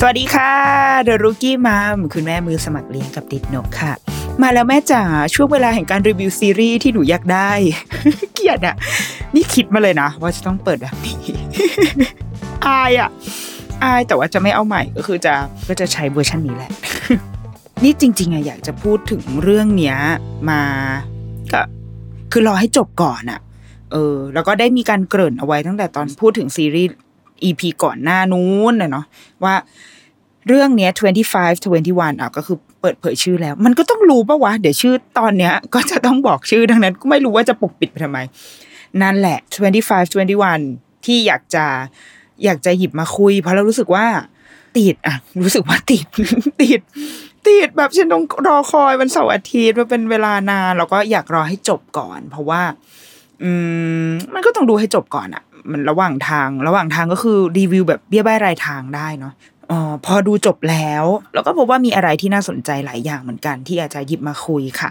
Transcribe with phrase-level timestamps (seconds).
[0.00, 0.52] สวัสดีค่ะ
[1.04, 3.92] เดรุกี้มัมคุณแม่มือสมัครเลี้ยงกับนิดนกค่ะ
[4.42, 5.02] มาแล้วแม่จ๋า
[5.34, 7.50] ช่วงเวลาแห่งการรีวิวซีรีส์ที่หนูอยากได้
[8.34, 8.76] เกลียดอะ
[9.34, 11.20] นี่คิดมาเลยนะ ว่าจะต้องเปิดแบบนี้
[12.66, 13.10] อายอะ
[13.82, 15.34] อายแต่ว่าจะไม่เอาใหม่ก็คือจะ
[15.68, 16.70] ก็จะใช้เวอร์ชันนี้แหละ
[17.84, 19.96] นี่จริง ๆอะอยากจะพูดถึงเรื่องเนี้ย
[20.50, 20.62] มา
[21.52, 21.62] ก็
[22.32, 23.40] คือรอให้จบก่อนอะ
[23.92, 26.90] เออ แล้วก็ได้มีการเกริ่นเอาไว้ตั้งแต่ตอนพูดถึงซีรีส์
[27.44, 29.04] EP ก่อนหน้านู้นนะเนาะ
[29.44, 29.54] ว่า
[30.48, 31.02] เรื่องเนี้ย25
[31.76, 38.18] 21อะก็คือเปิดเผยชื่อแล้ว มันก็ต้องรู้ปะวะ เดี๋ยวชื่อตอนเนี้ย ก็จะต้องบอกชื่อดังนั้น ก็ไม่รู้ว่าจะปกปิดไปทำไม
[39.02, 39.38] นั่นแหละ
[39.78, 41.64] 25 21ที่อยากจะ
[42.44, 44.06] อยากจะหยิบมาคุย เพราะเรารู้สึกว่า
[44.76, 46.06] ติดอะ รู้สึกว่าติด
[46.62, 46.80] ติด
[47.48, 52.62] ติดแบบฉันต้องรอคอยวันเสาร์อาทิตย์มาเป็นเวลานานแล้วก็อยากรอให้จบก่อน เพราะว่า
[53.42, 53.50] อื
[54.06, 59.34] มมันก็ต้องดูให้จบก่อนอะ มันระหว่างทาง ระหว่างทางก็คือรีวิวแบบเบี้ยใบรายทางได้เนาะ
[59.70, 61.04] อ๋อพอดูจบแล้ว
[61.34, 64.90] แล้วก็พบว่ามีอะไรที่น่าสนใจหลายอย่างเหมือนกัน ที่อาจจะหยิบมาคุยค่ะ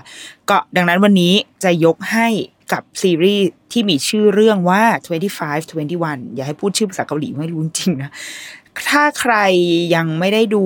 [0.50, 1.33] ก็ดังนั้นวันนี้
[1.63, 2.28] จะยกให้
[2.73, 8.11] กับซีรีส์ที่มีชื่อเรื่องว่า 25 21 อย่าให้พูดชื่อภาษาเกาหลีไม่รู้จริงนะ
[8.89, 9.35] ถ้าใคร
[9.95, 10.63] ยังไม่ได้ดู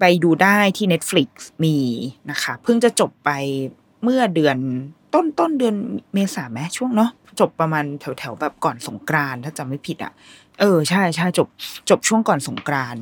[0.00, 1.28] ไปดูได้ที่ Netflix
[1.64, 1.76] มี
[2.30, 3.30] นะคะ เพิ่งจะจบไป
[4.02, 4.56] เมื่อเดือน
[5.14, 5.76] ต้นต้นเดือน
[6.14, 7.10] เมษาไหมช่วงเนาะ
[7.40, 10.12] จบประมาณแถวแถวแบบก่อนสงกรานถ้าจำไม่ผิดอะ
[10.60, 11.48] เออใช่ใช่จบ
[11.90, 12.96] จบช่วงก่อนสงกราน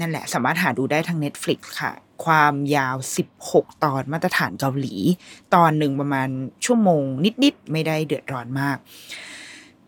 [0.00, 1.92] นั่นแหละ สามารถหาดูได้ทาง Netflix ค่ะ
[2.24, 2.96] ความยาว
[3.38, 4.94] 16 ตอนมาตรฐานเกาหลี
[5.54, 6.28] ตอนหนึ่งประมาณ
[6.64, 7.02] ชั่วโมง
[7.44, 8.76] นิดๆ ไม่ได้เดือดร้อนมาก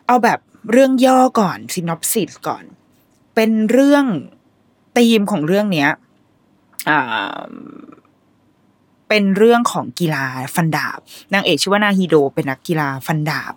[0.06, 0.38] เอาแบบ
[0.70, 2.64] เรื่องย่อก่อนซินอปซิสก่อน
[3.34, 4.04] เป็นเรื่อง
[4.96, 5.90] ธีมของเรื่องเนี้ย
[6.88, 7.00] อ่า
[9.10, 10.98] เป็นเรื่องของกีฬาฟันดาบ
[11.34, 13.54] นางเอกชื่อว่านาฮิโดเป็นนักกีฬาฟันดาบ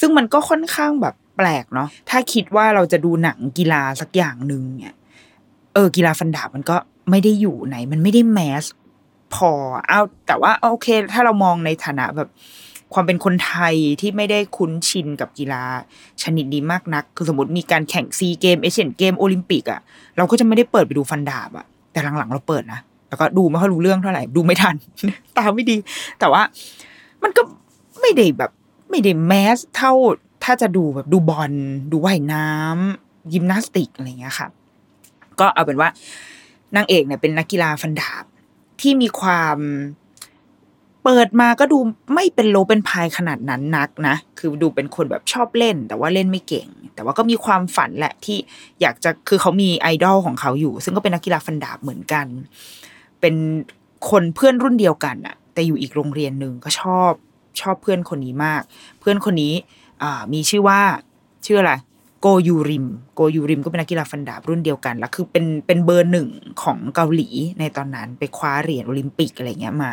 [0.00, 4.94] ซึ่งมันก็ค่อนข้างแบบแปลกเนาะถ้าคิดว่าเราจะดูหนังกีฬาสักอย่างหนึ่งเนี่ย
[5.74, 6.76] เออกีฬาฟันดาบมันก็
[7.10, 8.64] ไม่ได้อยู่ไหน มันไม่ได้แมส
[9.34, 9.50] พอ
[9.86, 12.28] เอาแต่ว่าโอเค ถ้าเรามองในฐานะแบบ
[12.94, 15.62] ความเป็นคนไทยที่ไม่ได้คุ้นชินกับกีฬา
[16.22, 19.80] ชนิดนี้มากนัก คือสมมติมีการแข่งซีเกมเอเชียนเกมโอลิมปิกอะ
[20.16, 24.74] เราก็จะไม่ได้เปิดไปดูฟันดาบอะแต่หลังๆ เราเปิดนะ แล้วก็ดูไม่ค่อยรู้เรื่องเท่าไหร่ดูไม่ทัน
[25.36, 25.76] ตาไม่ดี
[26.18, 26.42] แต่ว่า
[27.22, 27.42] มันก็
[28.00, 28.50] ไม่ได้แบบ
[28.90, 29.92] ไม่ได้ mass เท่า
[30.44, 31.52] ถ้าจะดูแบบดูบอล
[31.92, 34.48] ดูว่ายน้ำยิมนาสติกอะไรอย่างเงี้ยค่ะ
[35.40, 35.88] ก็เอาเป็นว่า
[36.76, 38.24] นางเอกเนี่ยเป็นนักกีฬาฟันดาบ
[38.80, 39.58] ที่มีความ
[41.04, 41.78] เปิดมาก็ดู
[42.14, 48.38] ไม่เป็นโลเป็นพายขนาดนั้นนักนะ คือดูเป็นคนแบบชอบเล่น แต่ว่าเล่นไม่เก่ง แต่ว่าก็มีความฝันแหละที่
[48.80, 52.26] อยากจะคือเขามีไอดอลของเขาอยู่ ซึ่งก็เป็นนักกีฬาฟันดาบเหมือนกัน
[53.20, 53.34] เป็น
[54.10, 57.12] คนเพื่อนรุ่นเดียวกันอะแต่อยู่อีกโรงเรียนหนึ่งก็ชอบ
[57.60, 58.62] ชอบเพื่อนคนนี้มาก
[59.00, 59.54] เพื่อนคนนี้
[60.32, 60.80] มีชื่อว่า
[61.46, 61.72] ชื่ออะไร
[62.20, 66.28] โกยูริมโกยูริมก็เป็นนักกีฬาฟันดาบรุ่นเดียวกัน แล้วคือเป็นเป็นเบอร์หนึ่ง
[66.62, 67.28] ของเกาหลี
[67.58, 69.92] ในตอนนั้นไปคว้าเหรียญโอลิมปิกอะไรเงี้ยมา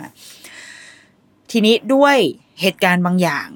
[1.51, 2.17] ทีนี้ด้วย
[2.61, 3.49] เหตุการณ์บางอย่าง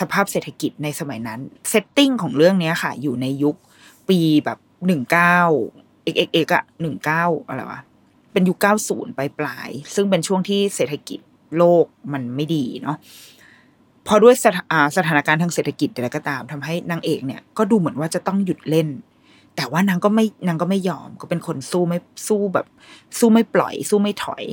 [0.00, 3.56] สภาพเศรษฐกิจในสมัยนั้น setting ของเรื่องนี้ค่ะ อยู่ในยุค
[4.08, 5.38] ปีแบบหนึ่งเก้า
[6.02, 7.80] X X X อะหนึ่งเก้าอะไรวะ
[8.34, 11.20] เป็นยุคเก้าศูนย์ปลายปลายซึ่งเป็นช่วงที่เศรษฐกิจ
[11.58, 12.96] โลกมันไม่ดีเนาะ
[14.06, 18.88] พอด้วยสถาสถานการณ์ทางเศรษฐกิจอะไรก็ตามทำให้นางเอกเนี่ยก็ดูเหมือนว่าจะต้องหยุดเล่น
[19.56, 21.98] แต่ว่านางก็ไม่นางก็ไม่ยอมก็เป็นคนสู้ไม่
[22.28, 22.66] สู้แบบ
[23.18, 24.44] สู้ไม่ปล่อย สู้ไม่ถอย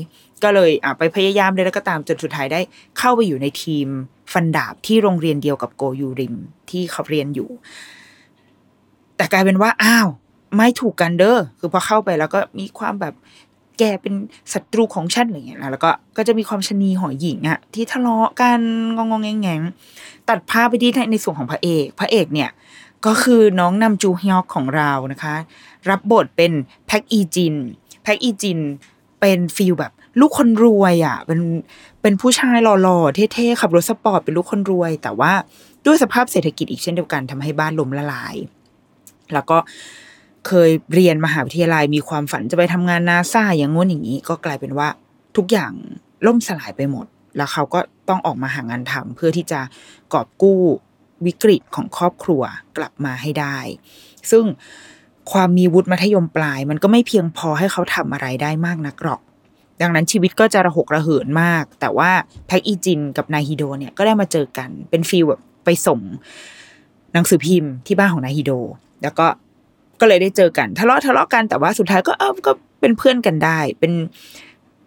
[0.44, 2.60] ก็เลยอะไปพยายามเลยแล้วก็ตามจนสุดท้ายได้
[2.98, 3.88] เข้าไปอยู่ในทีม
[4.34, 6.36] ฟันดาบที่โรงเรียนเดียวกับโกยูริม
[6.70, 7.50] ที่เขาเรียนอยู่
[9.18, 10.08] แต่กลายเป็นว่าอ้าว
[10.58, 13.14] ไม่ถูกกันเด้อคือพอเข้าไปแล้วก็มีความแบบ
[13.82, 14.14] แกเป็น
[14.54, 18.60] ศัตรูของฉันอะไรเงี้ยนะแล้วก็ก็จะมีความชนีหอยหญิงอะที่ทะเลาะกัน
[18.96, 19.62] งองงแงงแงง
[20.30, 22.50] ตัดภาพไปที่ในส่วนของพระเอก พระเอกเนี่ย
[23.06, 25.36] ก็คือน้องนัมจูฮยอกของเรานะคะ
[25.90, 26.52] รับบทเป็น
[26.88, 27.56] แพ็กอีจิน
[28.04, 28.60] แพ็กอีจิน
[29.20, 31.40] เป็น feel แบบลูกคนรวยอะเป็น
[32.02, 35.34] เป็นผู้ชายหล่อๆเท่ๆขับรถสปอร์ตเป็นลูกคนรวย แต่ว่า
[35.86, 38.36] ด้วยสภาพเศรษฐกิจอีกเช่นเดียวกันทำให้บ้านล้มละลาย
[39.34, 39.58] แล้วก็
[40.48, 44.88] เคยเรียนมหาวิทยาลัยมีความฝันจะไปทำงานนาซาอย่างงู้นอย่างนี้ ก็กลายเป็นว่า
[45.38, 45.72] ทุกอย่าง
[46.26, 47.06] ล่มสลายไปหมด
[47.38, 47.80] แล้วเขาก็
[48.10, 49.60] ต้องออกมาหางานทำเพื่อที่จะ
[50.14, 50.60] กอบกู้
[51.26, 52.42] วิกฤตของครอบครัว
[52.78, 53.58] กลับมาให้ได้
[54.32, 54.46] ซึ่ง
[55.32, 59.22] ความมีวุฒิมัธยมปลาย มันก็ไม่เพียงพอให้เขาทำอะไรได้มากนักหรอก
[59.82, 62.12] ดังนั้นชีวิตก็จะระหกระเหินมาก แต่ว่า
[62.48, 66.00] แพ็กอีจินกับนายฮิโดเนี่ยก็ได้มาเจอกันเป็นฟีลแบบไปส่ง
[67.14, 68.52] หนังสือพิมพ์ที่บ้านของนายฮิโด
[69.04, 69.28] แล้วก็
[70.02, 72.52] ก็เลยได้เจอกัน ทะเลาะทะเลาะกันแต่ว่าสุดท้ายก็เออก็
[72.82, 73.94] เป็นเพื่อนกันได้ เป็น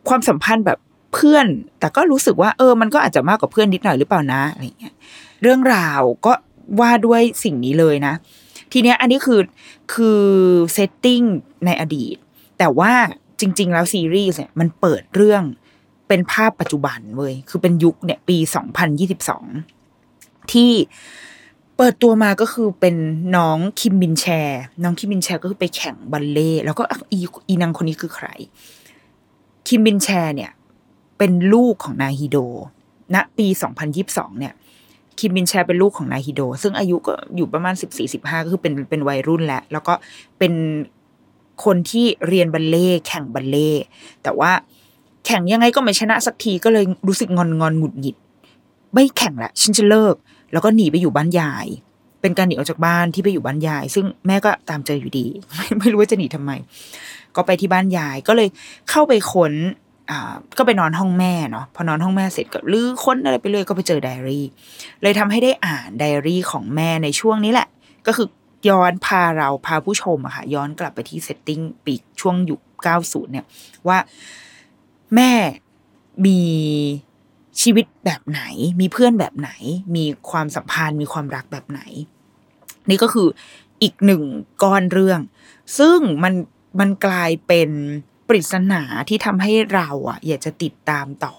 [0.09, 0.79] ความสัมพันธ์แบบ
[1.15, 1.47] เพื่อน
[1.81, 4.95] แต่ก็รู้สึกว่า เออ มันก็อาจจะมากกว่าเพื่อนนิดหน่อยหรือเปล่านะอะไรเงี้ย
[5.43, 6.33] เรื่องราวก็
[6.81, 8.15] ว่าด้วยสิ่งนี้เลยนะ
[8.73, 9.41] ทีเนี้ยอันนี้คือ
[9.95, 10.23] คือ
[10.73, 11.21] เซตติ้ง
[11.65, 12.17] ในอดีต
[12.59, 12.93] แต่ว่า
[13.41, 15.43] จริง ๆ แล้วซีรีส์เนี่ยมันเปิดเรื่อง
[16.09, 18.39] เป็นภาพปัจจุบันเว้ยคือเป็นยุคเนี่ยปี
[19.65, 20.73] 2022ที่
[21.77, 22.97] เปิดตัวมาก็คือเป็น
[23.37, 26.83] น้องคิมบินแชร์น้องคิมบินแชร์ก็คือไปแข่งบัลเล่แล้วก็
[27.13, 27.19] อี
[27.49, 28.27] อีนางคนนี้คือใคร
[29.69, 30.51] คิมบินแชร์เนี่ย
[31.19, 32.37] เป็นลูกของนาฮิโด
[33.15, 33.47] ณ ปี
[33.93, 34.53] 2022 เนี่ย
[35.19, 37.75] คิมบินแชร์เป็นลูกของนาฮิโด ซึ่งอายุก็อยู่ประมาณ
[38.11, 39.95] 14-15 ก็คือเป็นเป็นวัยรุ่นแล้ว แล้วก็
[40.39, 40.53] เป็น
[41.65, 43.71] คนที่เรียนบัลเล่แข่งบัลเล่
[44.23, 44.51] แต่ว่า
[45.27, 48.17] แข่งยังไงก็ไม่ชนะสักทีก็เลยรู้สึกงอนงอนหงุดหงิด
[48.95, 50.15] ไม่แข่งละฉันจะเลิก
[50.55, 51.67] แล้วก็หนีไปอยู่บ้านยาย
[52.21, 56.51] เป็นการหนีออกจากบ้านที่ไปอยู่บ้านยาย ซึ่งแม่ก็ตามเจออยู่ดี ไม่ไม่รู้ว่าจะหนีทำไม
[57.37, 58.49] ก็ไปที่บ้านยายก็เลย
[58.91, 59.53] เข้าไปค้น
[60.11, 64.47] อ่าก็ไปนอนห้องแม่เนาะพอนอนห้องแม่เสร็จก็รื้อค้นอะไรไปเลยก็ไปเจอไดอารี่
[65.03, 67.69] เลยทำให้ได้อ่านไดอารี่ของแม่ในช่วงนี้แหละ
[68.07, 68.29] ก็คือ
[68.69, 72.61] ย้อนพาเราพาผู้ชมอะค่ะย้อนกลับไปที่ setting ปีช่วงยุค
[72.97, 73.45] 90เนี่ย
[73.89, 73.99] ว่า
[75.15, 75.33] แม่
[76.27, 76.41] มี
[77.61, 78.43] ชีวิตแบบไหน
[78.81, 79.51] มีเพื่อนแบบไหน
[79.97, 81.81] มีความสัมพันธ์ มีความรักแบบไหน
[82.91, 83.29] นี่ก็คือ
[83.83, 84.23] อีกหนึ่ง
[84.63, 85.21] ก้อนเรื่อง
[85.79, 86.35] ซึ่งมัน
[86.81, 87.71] มันกลายเป็น
[88.29, 91.35] ปริศนาที่ทำให้เราอะ อยากจะติดตามต่อ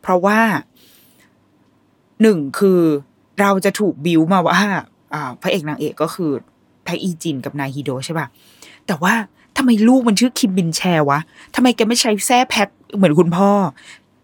[0.00, 0.40] เพราะว่า
[2.22, 2.80] หนึ่งคือ
[3.40, 4.60] เราจะถูกบิวมาว่า
[5.42, 6.30] พระเอกนางเอกก็คือ
[6.84, 8.26] แพ็กอีจินกับนายฮิโดใช่ป่ะ
[8.86, 9.14] แต่ว่า
[9.56, 11.20] ทำไมลูกมันชื่อคิมบินแชวะ
[11.54, 13.50] ทำไมแกไม่ใช้แซ่แพ็กเหมือนคุณพ่อ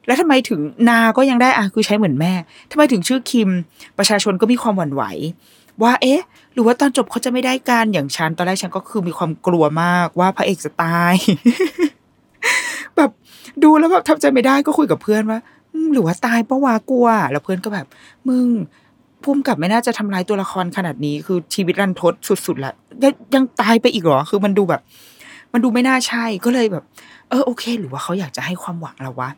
[0.07, 2.33] แล้วทำไมถึงนาก็ยังได้อะคือใช้เหมือนแม่
[2.71, 3.51] ทำไมถึงชื่อคิม
[3.99, 5.03] ประชาชนก็มีความหวั่นไหว
[5.83, 6.23] ว่า เอ๊ะ
[6.55, 11.15] หรือว่าตอนจบเขาจะไม่ได้การอย่างฉันตอนแรกฉันก็คือมีความกลัวมากว่าพระเอกจะตาย
[12.97, 13.11] แบบ
[13.63, 15.39] ดูแล้วแบบทำใจไม่ได้ก็คุยกับเพื่อนว่า
[15.93, 17.87] หรือว่าตายปะวะกลัว แล้วเพื่อนก็แบบ
[18.29, 18.47] มึง
[19.23, 22.15] พุ่มกับไม่น่าจะทำร้ายตัวละครขนาดนี้ คือชีวิตรันทด
[22.47, 22.73] สุดๆละ
[23.03, 23.05] ย
[23.35, 24.81] ยังตายไปอีกเหรอ คือมันดูแบบ
[25.53, 26.85] มันดูไม่น่าใช่ก็เลยแบบ
[27.29, 29.31] เออโอเค หรือว่าเขาอยากจะให้ความหวังเราวะ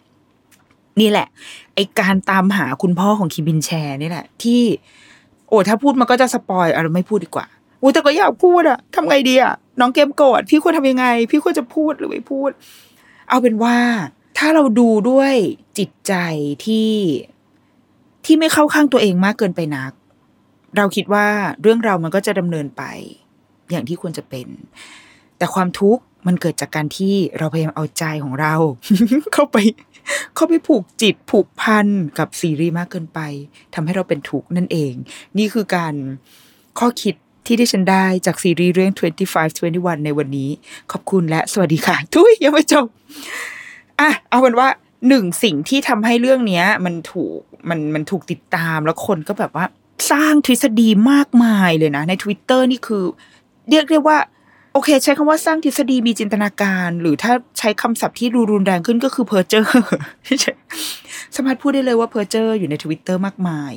[1.01, 1.27] นี่แหละ
[1.75, 4.63] ไอการตามหาคุณพ่อของคิมบินแชร์นี่แหละ ที่
[5.49, 7.47] โอ้ถ้าพูดมันก็จะสปอยอะไรไม่พูดดีกว่า
[7.81, 12.51] โอ้แต่ก็อยากพูดอะทำไงดีอะน้องเกมโกรธพี่ควรทำยังไง พี่ควรจะพูดหรือไม่พูด
[13.29, 13.77] เอาเป็นว่า
[14.39, 15.35] ถ้าเราดูด้วย
[15.79, 16.15] จิตใจ
[16.67, 16.93] ที่
[18.25, 19.93] ที่ไม่เข้าข้างตัวเองมากเกินไปนัก
[20.77, 21.27] เราคิดว่า
[21.63, 22.83] เรื่องเรามันก็จะดำเนินไป
[23.71, 24.47] อย่างที่ควรจะเป็น
[25.39, 28.55] แต่ความทุกข์มันเกิดจากการที่เราพยายามเอาใจของเรา
[29.35, 29.57] เข้าไป
[30.35, 31.87] เขาไปผูกจิตผูกพัน
[32.19, 33.21] กับซีรีส์มากเกินไป
[33.75, 34.93] ทำให้เราเป็นทุกข์นั่นเอง
[35.39, 35.95] นี่คือการ
[36.79, 37.15] ข้อคิด
[37.47, 40.51] ที่ได้ฉันได้จากซีรีส์เรื่อง 25 21 ในวันนี้
[40.93, 42.87] ขอบคุณและสวัสดีค่ะ ทุยยังไม่จบ
[44.01, 44.69] อะเอาเป็นว่า
[45.09, 49.65] หนึ่งสิ่งที่ทำให้เรื่องเนี้ยมันถูกมันมันถูกติดตามแล้วคนก็แบบว่า
[50.11, 53.05] สร้างทฤษฎีมากมายเลยนะ ใน Twitter นี่คือ
[53.71, 54.19] เรียกได้ว่า
[54.77, 59.81] โอเค ใช้คำว่าสร้างทฤษฎีมีจินตนาการ หรือถ้าใช้คำศัพท์ที่ดูรุนแรงขึ้นก็คือเพอร์เจอร์
[61.35, 63.73] สามารถพูดได้เลยว่าเพ้อเจ้ออยู่ในทวิตเตอร์มากมาย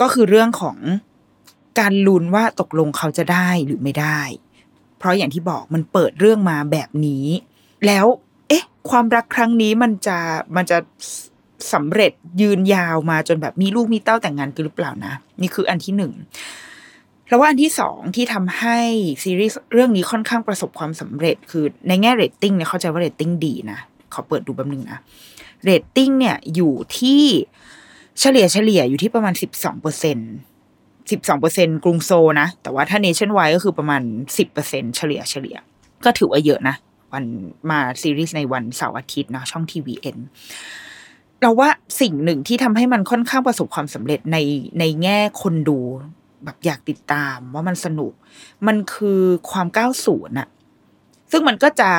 [0.00, 0.76] ก็คือเรื่องของ
[1.80, 4.20] การลุ้นว่าตกลงเขาจะได้หรือไม่ได้
[4.98, 7.26] เพราะอย่างที่บอกมันเปิดเรื่องมาแบบนี้
[7.86, 8.06] แล้ว
[8.48, 10.18] เอ๊ะ ความรักครั้งนี้มันจะ
[10.56, 10.78] มันจะ
[11.72, 16.12] สำเร็จยืนยาวมาจนแบบมีลูกมีเต้าแต่งงานกันหรือเปล่านะ นี่คืออันที่หนึ่ง
[17.28, 18.78] แล้วว่าอันที่สองที่ทำให้
[19.22, 23.78] ซีรีส์เรื่องนี้ค่อนข้างประสบความสำเร็จ คือในแง่เรตติ้งเนี่ยเข้าใจว่าเรตติ้งดีนะ
[24.12, 24.98] ขอเปิดดูแป๊บนึงนะ
[25.64, 27.22] เรตติ้งเนี่ยอยู่ที่
[28.20, 30.18] เฉลี่ยเฉลี่ยอยู่ที่ประมาณสิบสองเปอร์เซ็น
[31.10, 34.02] สิบสองเปอร์เซ็นกรุงโซนะ แต่ว่าถ้าเนชั่นไวก็คือประมาณ
[34.38, 35.56] สิบเปอร์เซ็นเฉลี่ยเฉลี่ย
[36.04, 36.76] ก็ถือว่าเยอะนะ
[37.12, 37.24] วัน
[37.70, 40.16] มาซีรีส์ในวันเสาร์อาทิตย์นะช่องทีวีเอ็น
[41.40, 41.68] เราว่า
[42.00, 44.38] สิ่งหนึ่งที่ทำให้มันค่อนข้างประสบความสำเร็จใน
[44.78, 45.78] ในแง่คนดู
[46.45, 48.13] แบบอยากติดตามว่ามันสนุก
[48.67, 50.47] มันคือความก้าวสูนอะ
[51.31, 51.89] ซึ่งมันก็จะ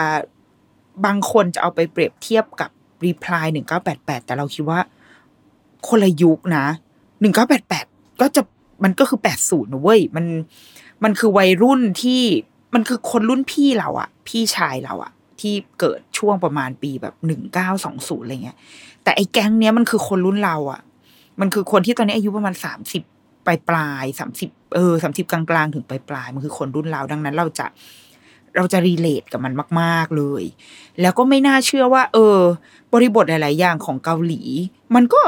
[1.07, 2.71] บางคนจะเอาไปเปรียบเทียบกับ
[3.05, 4.81] รีプライหนึ่งเก้าแปดแปดแต่เราคิดว่า
[5.89, 6.67] คนละยุคนะ
[7.21, 7.87] หนึ่งเก้าแปดแปด
[8.21, 8.43] ก็จะ
[8.85, 10.27] มันก็คือแปดศูนย์นะเว้ยมัน
[11.05, 12.23] มันคือวัยรุ่นที่
[12.75, 18.57] มันคือคนรุ่นพี่เราอะพี่ชายเราอะที่เกิดช่วงประมาณปีแบบหนึ่งเก้าสองศูนย์อะไรเงี้ย
[19.03, 20.81] แต่ไอ้แก๊งเนี้ยมันคือคนรุ่นเราอะ
[21.41, 23.03] มันคือคนที่ตอนนี้อายุประมาณสามสิบ
[23.46, 27.66] ปลายปลายสามสิบเออสามสิบกลางกลางๆถึงปลายปลายมันคือคนรุ่นเราดังนั้น เราจะ
[28.58, 30.44] เราจะรีเลทกับมันมาก ๆเลย
[31.02, 32.38] แล้วก็ไม่น่าเชื่อว่า เออ
[32.94, 34.42] บริบทหลาย ๆ อย่างของเกาหลี
[34.96, 35.22] มันก็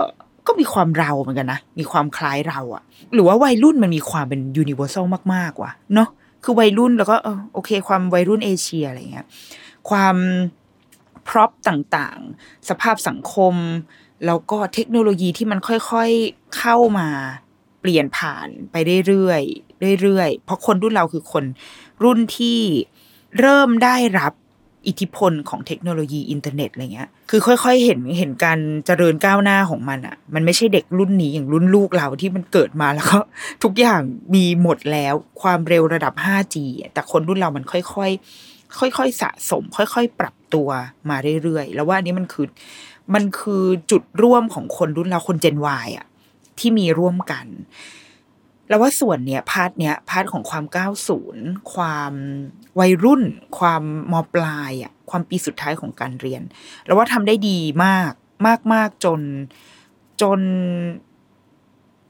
[0.48, 2.84] ก็มีความเราเหมือนกันนะ มีความคล้ายเราอะ
[3.14, 6.10] หรือว่าวัยรุ่นมันมีความเป็น universal มากๆว่ะเนาะ
[6.44, 7.16] คือวัยรุ่นแล้วก็
[7.54, 9.26] โอเค ความวัยรุ่นเอเชียอะไรเงี้ย
[9.90, 10.16] ความ
[11.28, 13.56] prop ต่างๆ สภาพสังคม
[14.26, 17.08] แล้วก็เทคโนโลยีที่มันค่อยๆเข้ามา
[17.82, 18.76] เปลี่ยนผ่านไป
[19.08, 21.44] เรื่อยๆเรื่อยๆเพราะคนรุ่นเราคือคน
[22.04, 22.60] รุ่นที่
[23.40, 24.34] เริ่มได้รับ
[24.88, 33.20] อิทธิพลของเทคโนโลยีอินเทอร์เน็ตอะไรเงี้ย คือค่อย ๆ เห็นเห็นการเจริญก้าวหน้าของมันอะ่ะ มันไม่ใช่เด็กรุ่นนี้อย่างรุ่นลูกเราที่มันเกิดมาแล้วก็
[33.64, 34.02] ทุกอย่าง
[34.36, 36.56] มีหมดแล้ว ความเร็วระดับ 5G
[36.94, 40.70] แต่คนรุ่นเรามันค่อยๆ ค่อยๆ สะสม ค่อย ๆ ปรับตัว
[41.10, 42.46] มาเรื่อยๆ แล้วว่าอันนี้มันคือ
[43.14, 46.08] มันคือจุดร่วมของคนรุ่นเราคนเจน Y อะ
[46.60, 47.46] ที่มีร่วมกัน
[48.70, 52.14] แล้วว่าส่วนเนี้ย part เนี้ย part ของความเก้าศูนย์ความ
[52.80, 53.24] วัยรุ่น
[53.60, 56.42] ความมปลายอะความปีสุดท้ายของการเรียน
[56.86, 58.12] แล้วว่าทำได้ดีมาก
[58.48, 59.22] มากมากจน
[60.22, 60.40] จน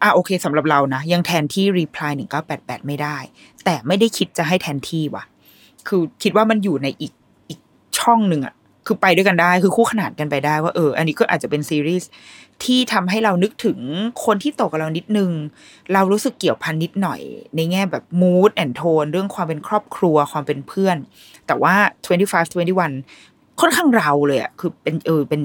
[0.02, 3.18] อะโอเคสำหรับเรานะ ยังแทนที่ reply หนึ่งเก้าแปดแปดไม่ได้
[3.66, 5.24] แต่ไม่ได้คิดจะให้แทนที่ว่ะ
[5.88, 7.14] คือคิดว่ามันอยู่ในอีก
[7.50, 7.60] อีก
[8.00, 12.10] ช่องหนึ่งอะคือไปด้วยกันได้ คือคู่ขนานกันไปได้ว่าเออ อันนี้ก็อาจจะเป็นซีรีส์
[12.64, 13.80] ที่ทำให้เรานึกถึง
[14.26, 15.32] คนที่โตกับเรานิดนึง
[15.94, 17.22] เรารู้สึกเกี่ยวพันนิดหน่อย
[17.56, 20.98] ในแง่แบบ mood and tone เรื่องความเป็นครอบครัวความเป็นเพื่อน
[21.48, 21.76] แต่ว่า
[22.08, 22.42] 25
[22.86, 25.42] 21 ค่อนข้างเราเลยอะคือเป็นเออเป็น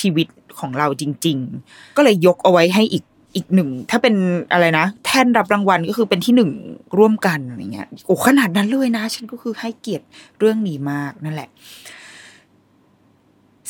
[0.00, 0.26] ชีวิต
[0.60, 3.04] ของเราจริง ๆ ก็เลยยกเอาไว้ให้อีก
[3.36, 4.14] อีกหนึ่ง ถ้าเป็น
[4.52, 6.50] อะไรนะ แท่นรับรางวัลก็คือเป็นที่หนึ่ง
[6.98, 10.06] ร่วมกันอะไรเงี้ยโอ้ขนาดนั้นเลยนะ ฉันก็คือให้เกียรติ
[10.38, 11.48] เรื่องนี้มากนั่นแหละ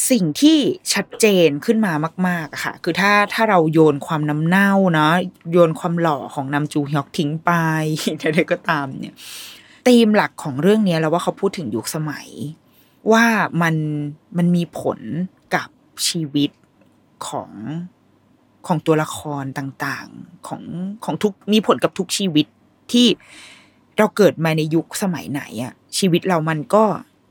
[0.08, 0.58] สิ่งที่
[0.92, 1.92] ชัดเจนขึ้นมา
[2.28, 5.12] มากๆอะค่ะ คือถ้าถ้าเราโยนความน้ำเน่าเนาะ
[5.52, 7.50] โยนความหล่อของนำจูฮยอกทิ้งไป
[8.20, 9.14] ใดๆก็ตามเนี่ย
[9.86, 12.28] ธีมหลักของเรื่องนี้ยเราว่าเขาพูดถึงยุคสมัย
[13.12, 13.24] ว่า
[13.62, 13.74] มัน
[14.36, 14.98] มันมีผล
[15.54, 15.68] กับ
[16.08, 16.50] ชีวิต
[17.26, 17.50] ของ
[18.66, 20.62] ของตัวละครต่างๆ ของ
[21.04, 22.46] ของทุกมีผลกับทุกชีวิต
[22.92, 23.06] ที่
[23.98, 26.84] เราเกิดมาในยุคสมัยไหนอะชีวิตเรามันก็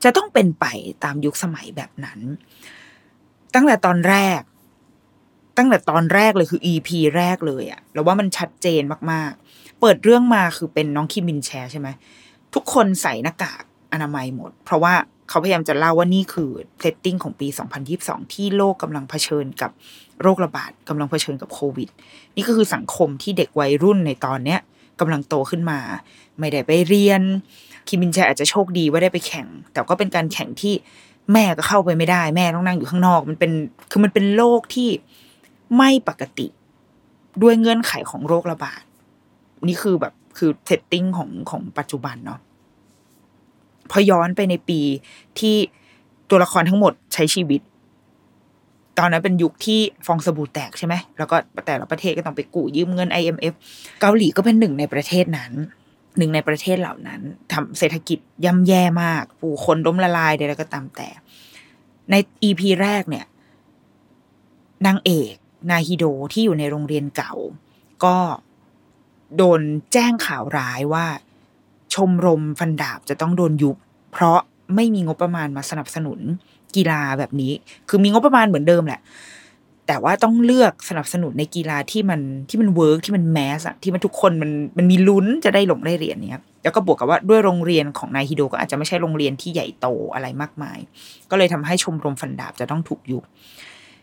[0.04, 0.66] จะต้องเป็นไป
[1.04, 2.20] ตามยุคสมัยแบบนั้น
[3.54, 4.40] ตั้งแต่ตอนแรก
[5.56, 11.88] ตั้งแต่ตอนแรกเลยคือ EP แรกเลยอะเราว่ามันชัดเจนมากๆ เปิดเรื่องมาคือเป็นน้องคิมมินแชร์ใช่ไหม
[12.54, 14.94] ทุกคนใส่หน้ากากอนามัยหมด เพราะว่า
[15.28, 17.48] เขาพยายามจะเล่าว่านี่คือเซตติ้งของปี
[17.90, 19.70] 2022 ที่โลกกำลังเผชิญกับ
[20.22, 21.88] โรคระบาดกำลังเผชิญกับโควิด
[22.36, 24.60] นี่ก็คือสังคมที่เด็กวัยรุ่นในตอนเนี้ย
[25.00, 25.80] กำลังโตขึ้นมา
[26.38, 27.22] ไม่ได้ไปเรียน
[27.88, 30.74] คิมมินแชอาจจะโชคดีว่าได้ไปแข่ง แต่ก็เป็นการแข่งที่
[31.32, 33.52] แม่ก็เข้าไปไม่ได้ แม่ต้องนั่งอยู่ข้างนอก มันเป็น
[33.90, 34.88] คือมันเป็นโลกที่
[35.76, 36.46] ไม่ปกติ
[37.42, 38.82] ด้วยเงื่อนไขของโรคระบาด
[39.68, 42.40] นี่คือแบบคือเซตติ้งของของปัจจุบันเนาะ
[43.90, 44.80] พอย้อนไปในปี
[45.38, 45.54] ที่
[46.30, 47.60] ตัวละครทั้งหมดใช้ชีวิต
[48.98, 53.54] ตอนนั้นเป็นยุคที่ฟองสบู่แตกใช่ไหมแล้วก็แต่ละประเทศก็ต้องไปกู้ยืมเงิน IMF
[54.00, 55.52] เกาหลีก็เป็นหนึ่งในประเทศนั้น
[56.16, 57.20] หนึ่งในประเทศเหล่านั้น
[57.52, 61.08] ทำเศรษฐกิจย่ำแย่มากผู้คนล้มละลายใดๆก็ตามแต่
[62.10, 63.26] ใน EP แรกเนี่ย
[64.86, 65.34] นางเอก
[65.70, 67.34] นาฮิโดที่อยู่ในโรงเรียนเก่า
[68.04, 68.16] ก็
[69.36, 69.60] โดน
[69.92, 71.06] แจ้งข่าวร้ายว่า
[71.94, 73.76] ชมรมฟันดาบจะต้องโดนยุบ
[74.12, 74.38] เพราะ
[74.74, 76.20] ไม่มีงบประมาณมาสนับสนุน
[76.76, 77.52] กีฬาแบบนี้
[77.88, 79.00] คือมีงบประมาณเหมือนเดิมแหละ
[79.92, 90.78] แต่ว่าต้องเลือกสนับสนุนในกีฬาที่มันที่มัน work ที่มัน mass อะที่มันทุกคนมันมันมีลุ้นจะได้ลงได้เหรียญเนี้ยแล้วก็บวกกับว่าด้วยโรงเรียนของนาฮีโดก็อาจจะไม่ใช่โรงเรียนที่ใหญ่โตอะไรมากมาย
[91.30, 93.24] ก็เลยทำให้ชมรมฟันดาบจะต้องถูกยุบ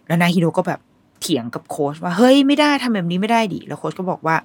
[0.08, 0.79] แล้วนาฮีโดก็แบบ
[1.22, 4.36] เถียงกับโค้ชว่าเฮ้ยไม่ได้ทำแบบนี้ไม่ได้ดิแล้วโค้ชก็บอกว่า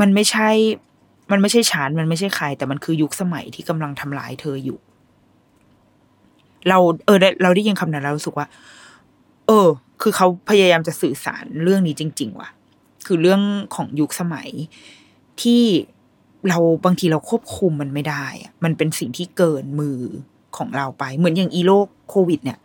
[0.00, 0.48] มันไม่ใช่
[1.32, 4.78] มันไม่ใช่ฉันมันไม่ใช่ใคร แต่มันคือยุคสมัยที่กำลังทำลายเธออยู่
[6.68, 8.46] เราเออเราได้ยินคำนั้นเรารู้สึกว่า
[9.46, 9.68] เออ
[10.02, 12.50] คือเขาพยายามจะสื่อสารเรื่องนี้จริง ๆ ว่ะ
[13.06, 13.40] คือเรื่อง
[13.74, 14.48] ของยุคสมัย
[15.42, 15.62] ที่
[16.48, 19.98] เราบางทีเราควบคุมมันไม่ได้อะมันเป็นสิ่งที่เกินมือ
[20.56, 22.58] ของเราไป เหมือนอย่างอีโรคโควิด เนี่ย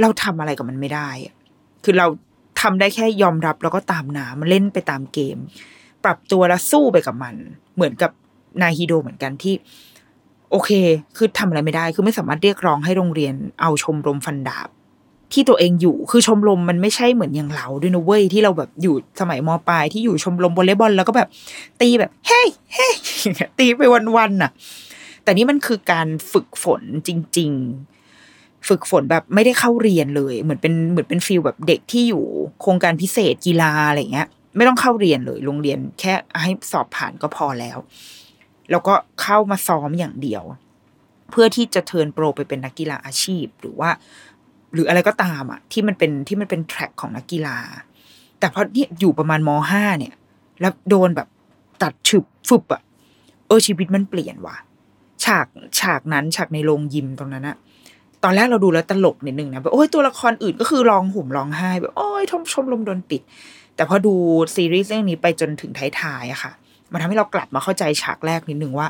[0.00, 1.34] เราทำอะไรกับมันไม่ได้อะ
[1.84, 2.06] คือเรา
[2.60, 5.36] ทำได้แค่ยอมรับแล้วก็ตามน้ำมันเล่นไปตามเกม
[6.04, 7.34] ปรับตัวแล้วสู้ไปกับมัน
[7.74, 8.10] เหมือนกับ
[8.62, 9.54] นายฮิโดเหมือนกันที่
[10.50, 10.70] โอเค
[11.16, 14.68] คือทำอะไรไม่ได้ คือไม่สามารถเรียกร้องให้โรงเรียนเอาชมรมฟันดาบ
[15.32, 21.28] ที่ตัวเองอยู่ คือชมรมมันไม่ใช่เหมือนอย่างเราด้วยนะเว้ยที่เราแบบอยู่สมัยมปลายที่อยู่ชมรมวอลเลย์บอลแล้วก็แบบ
[21.80, 23.82] ตีแบบเฮ้ยเฮ้ยอย่างเงี้ยตีไป
[24.16, 24.50] วันๆน่ะ
[25.22, 27.50] แต่นี่มันคือการฝึกฝนจริง
[28.08, 32.24] ๆ ฝึกฝนแบบไม่ได้เข้าเรียนเลย เหมือนเป็นเหมือนเป็นฟิลแบบเด็กที่อยู่
[32.60, 37.78] โครงการพิเศษกีฬาอะไรเงี้ย ไม่ต้องเข้าเรียนเลยโรงเรียนแค่ให้สอบผ่านก็พอแล้ว
[38.70, 40.42] แล้วก็เข้ามาซ้อมอย่างเดียว
[41.30, 43.90] เพื่อที่จะเทิร์นโปรไปเป็นนักกีฬาอาชีพหรือว่า
[44.74, 47.58] หรืออะไรก็ตามอะ ที่มันเป็นที่มันเป็นแทร็กของนักกีฬา
[48.38, 50.14] แต่พอเนี่ยอยู่ประมาณมห้าเนี่ย
[50.60, 51.28] แล้วโดนแบบ
[51.82, 52.82] ตัดฉึบฟึบอะ
[53.46, 54.56] เออชีวิตมันเปลี่ยนว่ะ
[55.24, 55.46] ฉาก
[55.80, 57.56] ฉากนั้นฉากในโรงยิมตรงนั้นอะ
[58.24, 63.22] ตอนแรกเราดูแล้วตลกนิดนึงนะแบบโอ้ยตัวละครอื่นก็คือร้องห่มร้องไห้แบบโอ้ยชมชมรมโดนปิด
[63.74, 64.14] แต่พอดู
[64.54, 66.52] ซีรีส์เรื่องนี้ไปจนถึงท้ายๆอะค่ะ
[66.92, 68.88] มันทำให้เรากลับมาเข้าใจฉากแรกนิดนึงว่า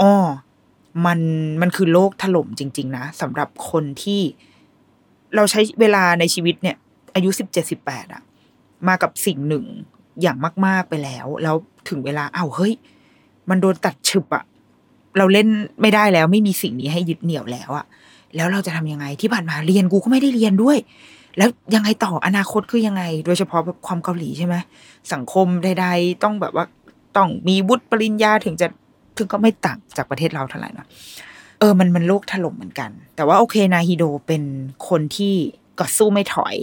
[0.00, 0.12] อ๋อ
[1.06, 1.18] มัน
[1.62, 4.20] มันคือโลกถล่มจริง ๆ นะสำหรับคนที่
[5.36, 6.76] เราใช้เวลาในชีวิตเนี่ย
[7.14, 8.22] อายุสิบเจ็ดสิบแปดอะ
[8.88, 9.64] มากับสิ่งหนึ่ง
[10.22, 11.56] อย่างมาก ๆไปแล้ว แล้ว
[11.88, 12.72] ถึงเวลาเอ้าเฮ้ย
[13.50, 14.44] มันโดนตัดฉึบอะ
[15.18, 15.48] เราเล่น
[15.80, 17.86] ไม่ได้แล้วไม่มีสิ่งนี้ให้ยึดเหนี่ยวแล้วอะ
[18.36, 20.78] แล้วเราจะทำยังไงที่ผ่านมาเรียนกูก็ไม่ได้เรียนด้วย
[21.38, 24.54] แล้วยังไงต่ออนาคตคือยังไง โดยเฉพาะแบบความเกาหลีใช่ไหม
[25.12, 26.64] สังคมใดๆต้องแบบว่า
[27.16, 28.66] ต้องมีวุฒิปริญญาถึงจะ
[29.16, 30.86] ถึงก็ไม่ต่างจากประเทศเราเท่าไหร่นะ
[31.60, 34.42] เออมันมันโลกถล่มเหมือนกัน แต่ว่าโอเคนาฮิโดเป็น
[34.88, 35.34] คนที่
[35.78, 36.56] ก็สู้ไม่ถอย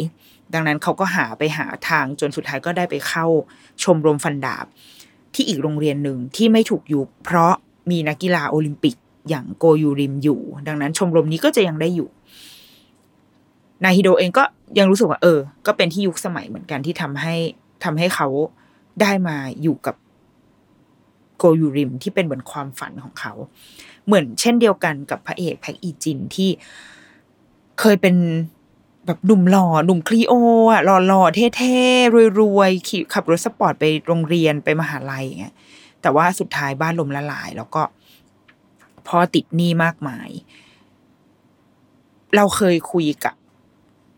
[0.53, 3.25] ดังนั้นเขาก็หาไปหาทางจนสุดท้ายก็ได้ไปเข้า
[3.83, 4.65] ชมรมฟันดาบ
[5.33, 7.53] ที่อีกโรงเรียนหนึ่งที่ไม่ถูกยุบเพราะ
[7.91, 8.95] มีนักกีฬาโอลิมปิก
[9.29, 12.09] อย่างโกยูริมอยู่ ดังนั้นชมรมนี้ก็จะยังได้อยู่
[13.83, 14.43] นาฮิโดเองก็
[14.79, 17.35] ยังรู้สึกว่าเออ ก็เป็นที่ยุคสมัยเหมือนกันที่ทำให้
[17.83, 18.27] ทำให้เขา
[19.01, 19.95] ได้มาอยู่กับ
[21.37, 23.33] โกยูริมที่เป็นเหมือนความฝันของเขา
[24.07, 26.49] เหมือนเช่นเดียวกันกับพระเอกแพ็กอีจินที่
[27.79, 28.15] เคยเป็น
[29.05, 30.33] แบบหนุ่มหล่อหนุ่มคลีโอ
[30.71, 31.21] อะหล่อหล่อ
[31.57, 35.55] เท่ๆรวยๆขี่ขับรถสปอร์ตไปโรงเรียนไปมหาลัยอย่างเงี้ย
[36.01, 37.81] แต่ว่าสุดท้ายบ้านลมละลาย แล้วก็
[39.07, 40.29] พอติดหนี้มากมาย
[42.35, 43.35] เราเคยคุยกับ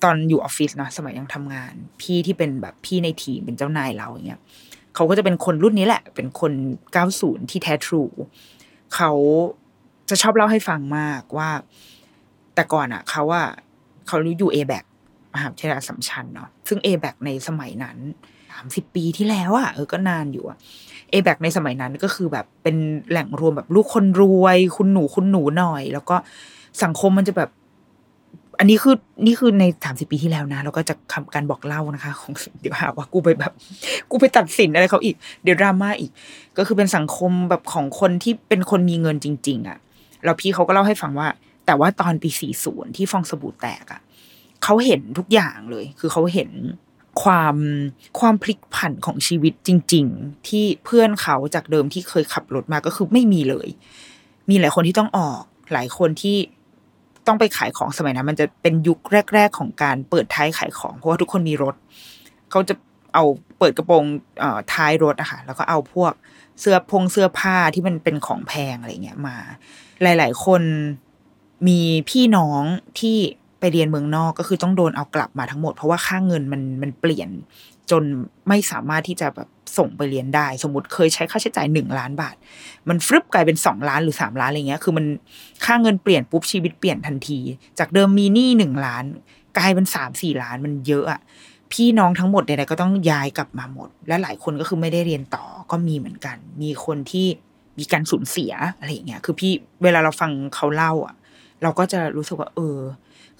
[0.04, 4.41] ตอนอยู่ออฟฟิศเนาะสมัยยังทำงาน พี่ที่เป็นแบบพี่ในทีมเป็นเจ้านายเราอย่างเงี้ย
[4.95, 6.52] เขาก็จะเป็นคนรุ่นนี้แหละ เป็นคน
[6.93, 8.04] เก้าศูนย์ที่แท้ทรู
[8.95, 9.12] เขา
[10.10, 11.50] จะชอบเล่าให้ฟังมากว่า
[12.56, 13.43] แต่ก่อนอะ เขาว่า
[14.08, 14.86] เขารู้อยู่เอแบก
[15.34, 17.98] มหาวิทยาลัยสัมชัญเนาะซึ่งเอแบกในสมัยนั้น
[18.52, 20.58] สามสิบปีที่แล้วอะเออก็นานอยู่อะ
[21.12, 22.76] เอแบกในสมัยนั้นก็คือแบบเป็น
[23.10, 26.15] แหล่งรวมแบบลูกคนรวย คุณหนูคุณหนูหน่อย แล้วก็
[26.84, 27.50] สังคมมันจะแบบ
[28.60, 28.95] อันนี้คือ
[29.26, 33.54] นี่คือในสามสิบปีที่แล้วนะแล้วก็จะทำการบอกเล่านะคะ ของเดี๋ยวหาว่ากูไปแบบ
[34.10, 36.12] กูไปตัดสินอะไรเขาอีก เดี๋ยวดราม่าอีก
[36.58, 39.78] ก็คือเป็นสังคมแบบของคนที่เป็นคนมีเงินจริง ๆ อะ
[40.23, 41.27] แล้วพี่เขาก็เล่าให้ฟังว่า
[41.65, 44.01] แต่ว่าตอนปีสี่ศูนย์ที่ฟองสบู่แตกอะ
[44.63, 46.49] เขาเห็นทุกอย่างเลย คือเขาเห็น
[47.23, 47.55] ความ
[48.19, 53.67] ความพลิกผันของชีวิตจริง ๆ ที่เพื่อนเขาจากเดิมที่เคยขับรถมาก็คือไม่มีเลย
[54.49, 55.41] มีหลายคนที่ต้องออก
[55.73, 56.38] หลายคนที่
[57.27, 58.99] ต้องไปขายของสมัยนั้น มันจะเป็นยุค
[59.34, 61.75] แรก ๆ ของการเปิดท้ายขายของ เพราะว่าทุกคนมีรถ
[62.51, 62.75] เขาจะ
[63.13, 63.24] เอา
[63.60, 64.04] เปิดกระโปรง
[64.74, 66.13] ท้ายรถอะค่ะแล้วก็เอาพวก
[66.60, 69.38] เสื้อพงเสื้อผ้าที่มันเป็นของแพงอะไรเงี้ยมา
[70.04, 70.62] หลาย ๆ คน
[71.67, 72.63] มีพี่น้อง
[73.00, 73.17] ที่
[73.60, 77.30] ไปเรียนเมืองนอกก็คือต้องโดนเอากลับมาทั้งหมด เพราะว่าค่าเงินมันมันเปลี่ยน
[77.91, 78.04] จน
[78.48, 82.36] ไม่สามารถที่จะแบบส่งไปเรียนได้ สมมติเคยใช้ค่าใช้จ่ายหนึ่งล้านบาท
[82.89, 85.06] มันฟรึบกลายเป็นสองล้านหรือสามล้านอะไรเงี้ย คือมัน
[85.65, 87.39] ค่าเงินเปลี่ยนปุ๊บชีวิตเปลี่ยนทันที
[87.80, 89.04] จากเดิมมีหนี้หนึ่งล้าน
[89.58, 91.22] กลายเป็นสามสี่ล้านมันเยอะอะ
[91.71, 97.27] พี่น้องทั้งหมดใดๆก็ต้องย้ายกลับมาหมด และหลายคนก็คือไม่ได้เรียนต่อก็มีเหมือนกัน มีคนที่
[97.79, 99.51] มีการสูญเสียอะไรอย่างเงี้ย คือพี่
[99.84, 101.15] เวลาเราฟังเขาเล่า อะ
[101.63, 102.77] เราก็จะรู้สึกว่า เออ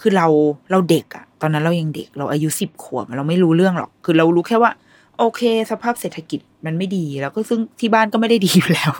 [0.02, 0.28] คือเรา
[0.72, 4.72] เราเด็กอะตอนนั้นเรายังเด็ก เราอายุสิบขวบเราไม่รู้เรื่องหรอก คือเรารู้แค่ว่า
[5.18, 8.92] โอเค สภาพเศรษฐกิจมันไม่ดี แล้วก็ซึ่งที่บ้านก็ไม่ได้ดีอยู่แล้ว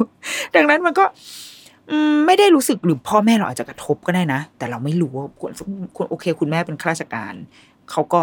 [0.56, 1.06] ดังนั้นมันก็
[2.26, 5.46] ไม่ได้รู้สึกหรือพ่อแม่เราอาจจะกระทบก็ได้นะ แต่เราไม่รู้ว่าคุ
[6.04, 7.34] ณโอเค คุณแม่เป็นข้าราชการ
[7.92, 8.22] เขาก็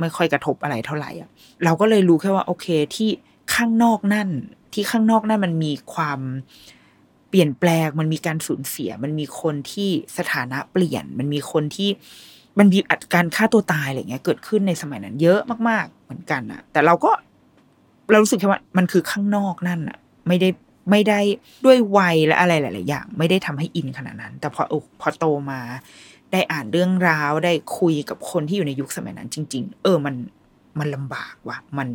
[0.00, 1.30] ไม่ค่อยกระทบอะไรเท่าไหร่อะ
[1.64, 3.10] เราก็เลยรู้แค่ว่า โอเคที่
[3.54, 4.28] ข้างนอกนั่น
[4.72, 6.20] ที่ข้างนอกนั่นมันมีความ
[7.28, 11.90] เปลี่ยนแปลง มันมีการสูญเสีย มันมีคนที่สถานะเปลี่ยน มันมีคนที่
[12.58, 17.10] มันมีอัดการฆ่าตัวตายอะไรเงี้ย เกิดขึ้นในสมัยนั้น เยอะมาก ๆ เหมือนกันอะแต่เราก็
[18.10, 20.48] เรารู้สึกแค่ว่ามันคือข้างนอกนั่นอะไม่ได้
[20.90, 21.20] ไม่ได้
[21.64, 24.62] ด้วยวัยและอะไรหลาย ๆ อย่าง ไม่ได้ทำให้อินขนาดนั้น แต่พอ
[25.00, 25.60] พอโตมา
[26.32, 30.14] ได้อ่านเรื่องราว ได้คุยกับคนที่อยู่ในยุคสมัยนั้นจริง ๆ เออมัน
[30.78, 31.88] มันลำบากว่ะมัน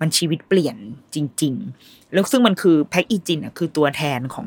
[0.00, 0.76] มันชีวิตเปลี่ยน
[1.14, 4.46] จริง ๆ แล้วซึ่งมันคือแพ็กอีจินอะคือตัวแทนของ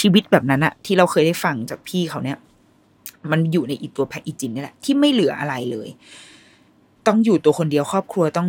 [0.00, 2.38] ชีวิตแบบนั้นอะที่เราเคยได้ฟังจากพี่เขาเนี่ย
[3.30, 5.88] มันอยู่ในอีตัวแพ็กอีจินนี่แหละที่ไม่เหลืออะไรเลย
[7.06, 8.48] ต้องอยู่ตัวคนเดียวครอบครัวต้อง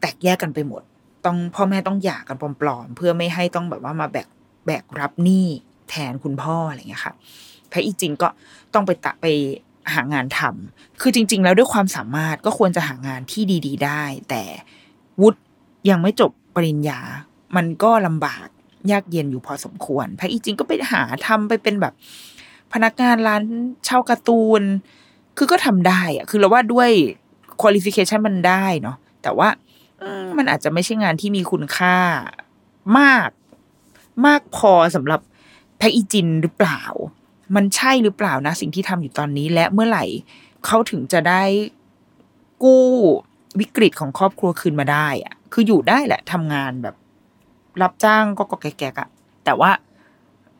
[0.00, 0.82] แตกแยกกันไปหมด
[1.26, 4.28] ต้องพ่อแม่ต้องหย่ากันปลอมๆเพื่อไม่ให้ต้องแบบว่ามาแบก
[4.66, 5.46] แบกรับหนี้
[5.90, 7.14] แทนคุณพ่ออะไรอย่างเงี้ยค่ะ
[7.70, 8.28] แพ็กอีจินก็
[8.74, 9.26] ต้องไปตะไป
[9.94, 14.42] หางานทำคือจริง ๆ แล้วด้วยความสามารถก็ควรจะหางานที่ดี ๆ ได้ แต่
[15.20, 15.40] วุฒิ
[15.90, 17.00] ยังไม่จบปริญญา
[17.56, 18.46] มันก็ลำบาก
[18.90, 21.94] ยากเย็นอยู่พอสมควรแพ็กอีจินก็ไปหาทำไปเป็นแบบ
[22.72, 23.42] พนักงานร้าน
[23.84, 24.62] เช่าการ์ตูน
[25.36, 26.90] คือก็ทำได้อะคือเราว่าด้วย
[27.60, 29.48] qualification มันได้เนาะ แต่ว่า
[30.38, 31.96] มันอาจจะไม่ใช่งานที่มีคุณค่า
[32.98, 33.30] มาก
[34.26, 35.20] มากพอสำหรับ
[35.78, 36.82] แพ็กอีจินหรือเปล่า
[37.56, 40.04] มันใช่หรือเปล่านะ สิ่งที่ทำอยู่ตอนนี้และเมื่อไหร่
[40.66, 41.42] เขาถึงจะได้
[42.62, 42.84] กู้
[43.60, 46.96] วิกฤตของครอบครัวคืนมาได้อะคืออยู่ได้แหละทำงานแบบ
[47.82, 49.08] รับจ้างก็ก็แกๆอะ
[49.44, 49.70] แต่ว่า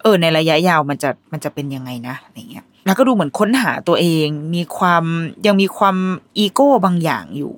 [0.03, 5.05] เออ ในระยะยาวมันจะมันจะเป็นยังไงนะอะไรเงี้ย แล้วก็ดูเหมือนค้นหาตัวเอง มีความ
[5.47, 5.97] ยังมีความ
[6.39, 7.55] อีโก้บางอย่างอยู่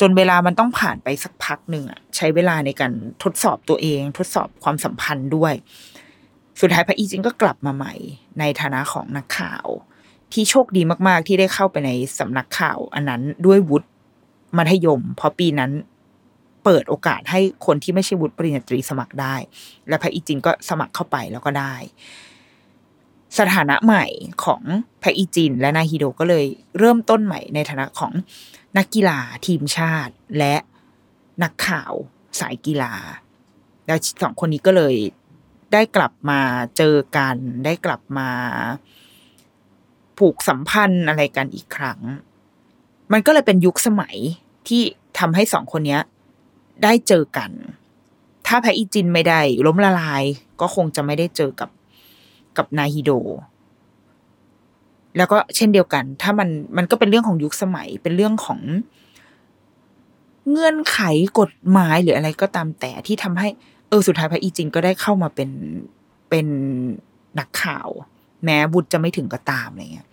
[0.00, 5.54] จนเวลามันต้องผ่านไปสักพักหนึ่งอะใช้เวลาในการทดสอบตัวเอง ทดสอบความสัมพันธ์ด้วย
[6.60, 7.94] สุดท้ายพระอีจิงก็กลับมาใหม่
[8.38, 9.66] ในฐานะของนักข่าว
[10.32, 13.88] ที่โชคดีมาก ๆ ที่ได้เข้าไปในสำนักข่าว อันนั้นด้วยวุฒิ
[14.56, 15.72] มัธยม เพราะปีนั้น
[16.64, 19.34] เปิดโอกาสให้คนที่ไม่ใช่วุฒิปริญญาตรีสมัครได้
[19.88, 21.74] และพระอีจินก็สมัครเข้าไปแล้วก็ได้
[23.38, 24.06] สถานะใหม่
[24.44, 24.62] ของ
[25.02, 26.46] พระอีจิน และนาฮิโดก็เลย
[26.78, 28.12] เริ่มต้นใหม่ในฐานะของ
[28.76, 30.54] นักกีฬาทีมชาติและ
[31.42, 31.92] นักข่าว
[32.40, 32.94] สายกีฬา
[33.86, 34.94] แล้วสองคนนี้ก็เลย
[35.72, 36.40] ได้กลับมา
[36.76, 38.28] เจอกัน ได้กลับมา
[40.18, 42.00] ผูกสัมพันธ์อะไรกันอีกครั้ง
[43.12, 44.16] มันก็เลยเป็นยุคสมัย
[44.68, 44.82] ที่
[45.18, 45.98] ทำให้สองคนนี้
[46.82, 47.50] ได้เจอกัน
[48.46, 50.24] ถ้าแพอีจินไม่ได้ ล้มละลาย
[50.60, 51.70] ก็คงจะไม่ได้เจอกับ
[52.56, 53.10] กับนาฮิโด
[55.16, 58.60] แล้วก็เช่นเดียวกัน ถ้ามันมันก็เป็นเรื่องของยุคสมัย เป็นเรื่องของ
[60.50, 60.98] เงื่อนไข
[61.40, 63.48] กฎหมายหรืออะไรก็ตามแต่ที่ทำให้
[63.94, 65.50] ออสุดท้ายพระอีจินก็ได้เข้ามาเป็น
[66.30, 66.46] เป็น
[67.38, 67.88] นักข่าว
[68.44, 70.08] แม้บุตรจะไม่ถึงก็ตามอะไรเงี้ย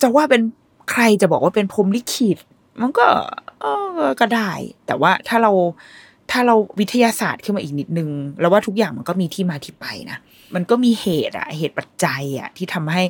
[0.00, 0.42] จะว่าเป็น
[0.90, 2.38] ใครจะบอกว่าเป็นพรมลิขิต
[2.80, 3.06] มันก็
[3.60, 3.66] เอ
[3.98, 4.50] อก็ได้
[4.86, 5.52] แต่ว่าถ้าเรา
[6.30, 10.18] ถ้าเราวิทยาศาสตร์ขึ้นมาอีกนิดนึง แล้วว่าทุกอย่างมันก็มีที่มาที่ไปนะ
[10.54, 13.02] มันก็มีเหตุอะเหตุปัจจัยอะที่ทำให้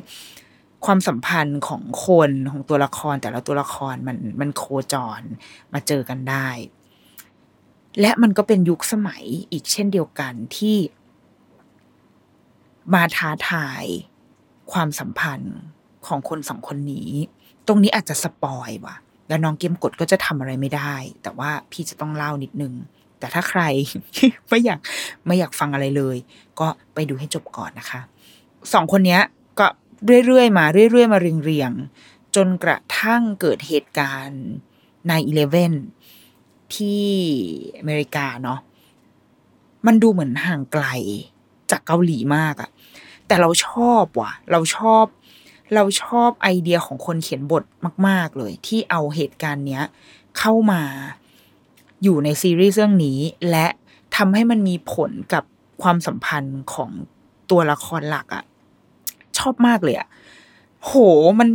[0.85, 5.21] ความสัมพันธ์ของคนของตัวละครแต่ละตัวละครมันมันโคจร
[5.73, 6.49] มาเจอกันได้
[8.01, 10.77] และมันก็เป็นยุคสมัยอีกเช่นเดียวกันที่
[12.93, 13.85] มาท้าทาย
[14.71, 15.57] ความสัมพันธ์
[16.07, 17.11] ของคนสองคนนี้
[17.67, 18.95] ตรงนี้อาจจะสปอยว่ะ
[19.27, 22.73] แล้วน้องเกมกดก็จะทำอะไรไม่ได้ แต่ว่าพี่จะต้องเล่านิดนึง
[23.19, 23.61] แต่ถ้าใคร
[24.49, 24.79] ไม่อยาก
[25.25, 26.17] ไม่อยากฟังอะไรเลย
[26.59, 28.01] ก็ไปดูให้จบก่อนนะคะ
[28.73, 29.19] สองคนนี้
[29.59, 29.67] ก็
[30.25, 34.43] เรื่อยๆมาเรื่อยๆมาเรียงๆจนกระทั่งเกิดเหตุการณ์
[35.07, 35.73] ในอีเลเว่น
[36.75, 37.05] ที่
[37.79, 38.59] อเมริกาเนาะ
[39.85, 40.85] มันดูเหมือนห่างไกล
[41.71, 42.69] จากเกาหลีมากอะ
[43.27, 45.05] แต่เราชอบว่ะ เราชอบ
[45.75, 47.63] เราชอบไอเดียของคนเขียนบท
[48.07, 49.83] มาก ๆ เลย ที่เอาเหตุการณ์เนี้ย
[50.37, 50.81] เข้ามา
[52.03, 53.67] อยู่ในซีรีส์เรื่องนี้ และ
[54.15, 55.43] ทำให้มันมีผลกับ
[55.81, 56.91] ความสัมพันธ์ของ
[57.49, 58.43] ตัวละครหลักอะ
[59.37, 60.07] ชอบมากเลยอะ
[60.85, 60.93] โห
[61.39, 61.49] มัน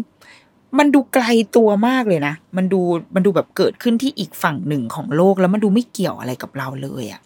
[0.78, 1.24] มันดูไกล
[1.56, 2.80] ตัวมากเลยนะ มันดู
[3.14, 7.20] มันดูแบบเกิดขึ้นที่อีกฝั่งหนึ่งของโลกแล้วมันดูไม่เกี่ยวอะไรกับเราเลยอะ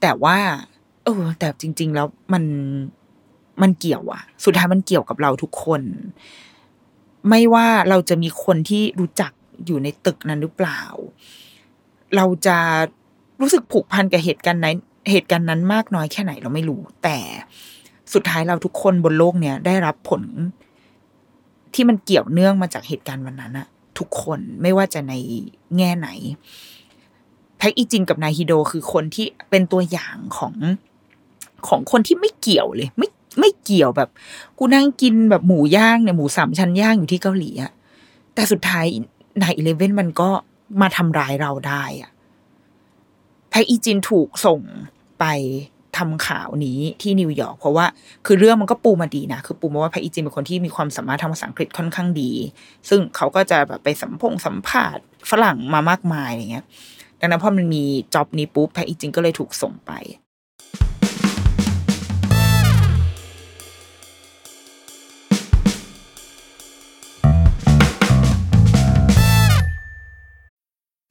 [0.00, 0.36] แต่ว่า
[1.04, 2.44] เออ แต่จริง ๆ แล้วมัน
[3.62, 5.82] มันเกี่ยวอะสุดท้ายมันเกี่ยวกับเราทุกคน
[7.28, 9.32] ไม่ว่าเราจะมีคนที่รู้จัก
[9.66, 10.80] อยู่ในตึกนั้นหรือเปล่า
[12.16, 12.56] เราจะ
[13.40, 14.76] รู้สึกผูกพันกับเหตุการณ์นั้น
[15.10, 17.18] เหตุการณ์นั้นมากน้อยแค่ไหนเราไม่รู้ แต่
[18.14, 20.22] สุดท้ายเราทุกคนบนโลกเนี้ยได้รับผล
[21.78, 23.66] ที่มันเกี่ยวเนื่องมาจากเหตุการณ์วันนั้นอะ
[23.98, 25.14] ทุกคนไม่ว่าจะใน
[25.76, 26.08] แง่ไหน
[27.58, 30.54] แพ็กอีจินกับนาฮีโดคือคนที่เป็นตัวอย่างของ
[31.68, 33.08] ของคนที่ไม่เกี่ยวเลย ไม่
[33.40, 34.10] ไม่เกี่ยวแบบ
[34.58, 37.72] กูนั่งกินแบบหมูย่างเนี่ยหมูสามชั้นย่างอยู่ที่เกาหลีอะ
[38.34, 38.86] แต่สุดท้าย
[39.42, 40.30] nine eleven มันก็
[40.80, 42.10] มาทำร้ายเราได้อะ
[43.50, 44.60] แพ็กอีจินถูกส่ง
[45.18, 45.24] ไป
[45.96, 47.86] ทำข่าวนี้ที่นิวยอร์กเพราะว่า
[48.26, 52.32] คือเรื่องมันก็ปูมาดีนะคือปูมาว่าแพ็กอีจินเป็นคนที่มีความสามารถทางภาษาอังกฤษค่อนข้างดี
[52.88, 56.66] ซึ่งเขาก็จะแบบไปสัมพงสัมภาษณ์ฝรั่งมามากมายอย่างเงี้ย
[57.20, 59.92] ดังนั้นพอมันมีจ็อบนี้ปุ๊บพระอีจินก็เลยถูกส่งไป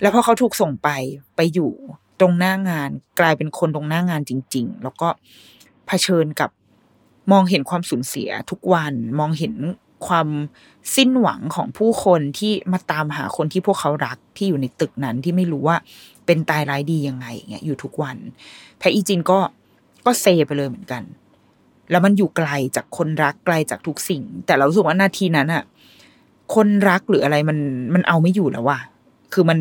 [0.00, 0.88] แล้วพอเขาถูกส่งไป
[1.36, 1.72] ไปอยู่
[2.20, 5.08] ตรงหน้างานกลายเป็นคนตรงหน้างานจริง ๆ แล้วก็
[5.86, 6.50] เผชิญกับ
[7.32, 9.54] มองเห็นความสูญเสียทุกวันมองเห็น
[10.06, 10.28] ความ
[10.96, 15.76] สิ้นหวังของผู้คนที่มาตามหาคนที่พวกเขารักที่อยู่ในตึกนั้นที่ไม่รู้ว่า
[16.26, 18.16] เป็นตายร้ายดียังไงเงี้ยอยู่ทุกวัน
[18.78, 19.38] แพอีจินก็
[20.06, 21.02] ก็เซไปเลยเหมือนกัน
[21.90, 25.64] แล้วมันอยู่ไกลจากคนรักไกลจากทุกสิ่ง แต่เราสึกว่านาทีนั้นอะ
[26.54, 27.58] คนรักหรืออะไรมัน
[27.94, 28.78] มันเอาไม่อยู่แล้วว่ะ
[29.32, 29.58] คือมัน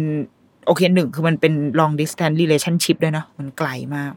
[0.67, 4.13] โอเคหนึ่งคือมันเป็น long distance relationship ด้วยเนาะมันไกลมาก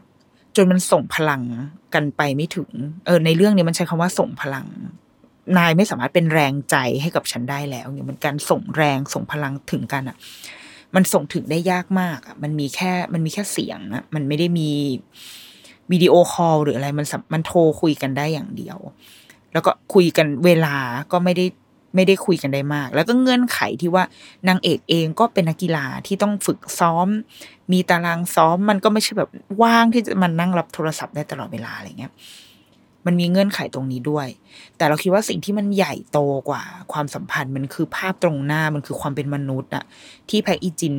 [0.55, 1.41] จนมันส่งพลัง
[1.93, 2.69] กันไปไม่ถึง
[3.05, 4.67] เออ ในเรื่องนี้มันใช้คำว่าส่งพลัง
[5.57, 10.17] นายไม่สามารถเป็นแรงใจให้กับฉันได้แล้วเนี่ยมันการส่งแรงส่งพลังถึงกันอะ
[10.95, 14.69] มันส่งถึงได้ยากมากอะมันมีแค่มันมีแค่เสียงอะมันไม่ได้มี
[15.91, 18.77] วิดีโอคอลหรืออะไรมันมันโทรคุยกันได้อย่างเดียว
[19.53, 20.75] แล้วก็คุยกันเวลา
[21.11, 21.45] ก็ไม่ได้
[21.95, 24.03] ไม่ได้คุยกันได้มาก แล้วก็เงื่อนไขที่ว่า
[24.47, 27.07] นางเอกเองก็เป็นนักกีฬาที่ต้องฝึกซ้อม
[27.71, 29.29] มีตารางซ้อมมันก็ไม่ใช่แบบ
[29.61, 32.11] ว่างที่จะมันนั่งรับโทรศัพท์ได้ตลอดเวลาอะไรเงี้ย
[33.05, 34.27] มันมีเงื่อนไขตรงนี้ด้วย
[34.77, 39.83] แต่เราคิดว่าสิ่งที่มันใหญ่โตกว่า ความสัมพันธ์มันคือภาพตรงหน้ามันคือความเป็นมนุษย์อะ
[40.29, 40.95] ที่แพอีจิน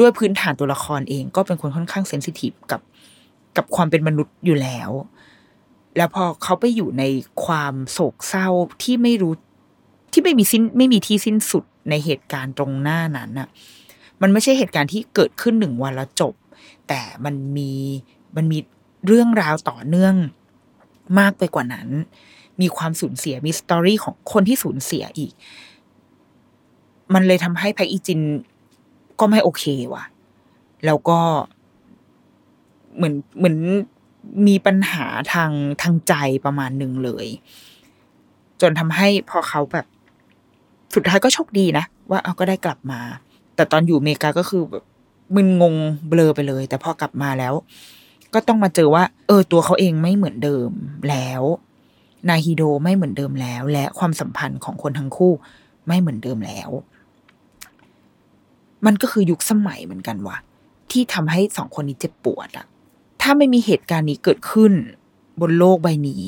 [0.00, 2.80] ด้วยพื้นฐานตัวละครเองก็เป็นคนค่อนข้างเซนซิทีฟกับ
[3.56, 4.90] กับความเป็นมนุษย์อยู่แล้ว
[5.96, 7.04] แล้วพอเขาไปอยู่ใน
[7.44, 8.48] ความโศกเศร้า
[8.82, 9.34] ที่ไม่รู้
[10.12, 13.48] ที่ไม่มีสิ้นไม่มีที่สิ้นสุดในเหตุการณ์ตรงหน้านั้นน่ะ
[14.22, 16.34] มันไม่ใช่เหตุการณ์ที่เกิดขึ้นหนึ่งวันแล้วจบ
[16.88, 17.72] แต่มันมี
[18.36, 18.58] มันมี
[19.06, 20.14] เรื่องราวต่อเนื่อง
[21.18, 21.88] มากไปกว่านั้น
[22.60, 25.32] มีความสูญเสียมีสตอรี่ของคนที่สูญเสียอีก
[27.14, 28.20] มันเลยทำให้แพคอีจิน
[29.20, 30.04] ก็ไม่โอเคว่ะ
[30.86, 31.20] แล้วก็
[32.96, 33.58] เหมือนเหมือน
[34.46, 35.50] มีปัญหาทาง
[35.82, 37.26] ทางใจประมาณหนึ่งเลย
[38.60, 39.86] จนทำให้พอเขาแบบ
[40.94, 43.00] สุดท้ายก็โชคดีนะ ว่าเอาก็ได้กลับมา
[43.56, 44.84] แต่ตอนอยู่อเมริกาก็คือแบบ
[45.34, 45.74] มึนงง
[46.08, 47.54] เบลอไปเลย แต่พอกลับมาแล้ว
[48.34, 50.70] ก็ต้องมาเจอว่า เออตัวเขาเองไม่เหมือนเดิม
[51.08, 51.42] แล้ว
[52.28, 55.32] นายฮิโดไม่เหมือนเดิมแล้ว และความสัมพันธ์ของคนทั้งคู่
[55.86, 56.70] ไม่เหมือนเดิมแล้ว
[58.86, 60.36] มันก็คือยุคสมัยเหมือนกันว่ะ
[60.90, 62.66] ที่ทำให้สองคนนี้เจ็บปวดอะ
[63.22, 64.72] ถ้าไม่มีเหตุการณ์นี้เกิดขึ้น
[65.40, 66.26] บนโลกใบนี้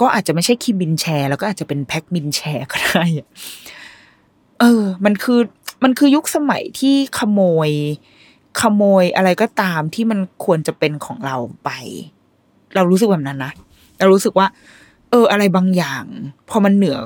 [0.00, 3.04] ก็อาจจะไม่ใช่คิมบินแชร์ แล้วก็อาจจะเป็นแพ็กบินแชร์ก็ได้
[4.60, 5.40] เออ มันคือ
[5.84, 7.70] มันคือยุคสมัยที่ขโมย
[8.60, 11.70] ขโมยอะไรก็ตามที่มันควรจะเป็นของเราไป
[12.74, 13.52] เรารู้สึกแบบนั้นนะ
[13.98, 14.46] เรารู้สึกว่า
[15.10, 16.04] เออ อะไรบางอย่าง
[16.48, 16.96] พอมันเหนือ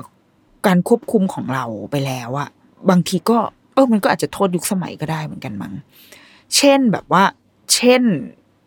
[0.67, 2.49] การควบคุมของเราไปแล้วอะ
[2.89, 3.37] บางทีก็
[3.73, 5.73] เออ มันก็อาจจะโทษยุคสมัยก็ได้เหมือนกันมั้ง
[6.55, 7.23] เช่นแบบว่า
[7.73, 8.01] เช่น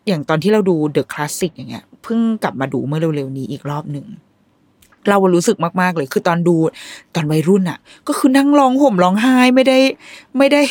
[0.07, 4.05] อย่างตอนที่เราดูเดอะคลาสสิกอย่างเงี้ย เพิ่งกลับมาดูเมื่อเร็วๆนี้อีกรอบหนึ่ง
[5.09, 6.55] เรารู้สึกมากๆเลย คือตอนดู
[7.15, 9.79] ตอนวัยรุ่นอะก็คือนั่งร้องห่มร้องไห้ไม่ได้
[10.37, 10.61] ไม่ได้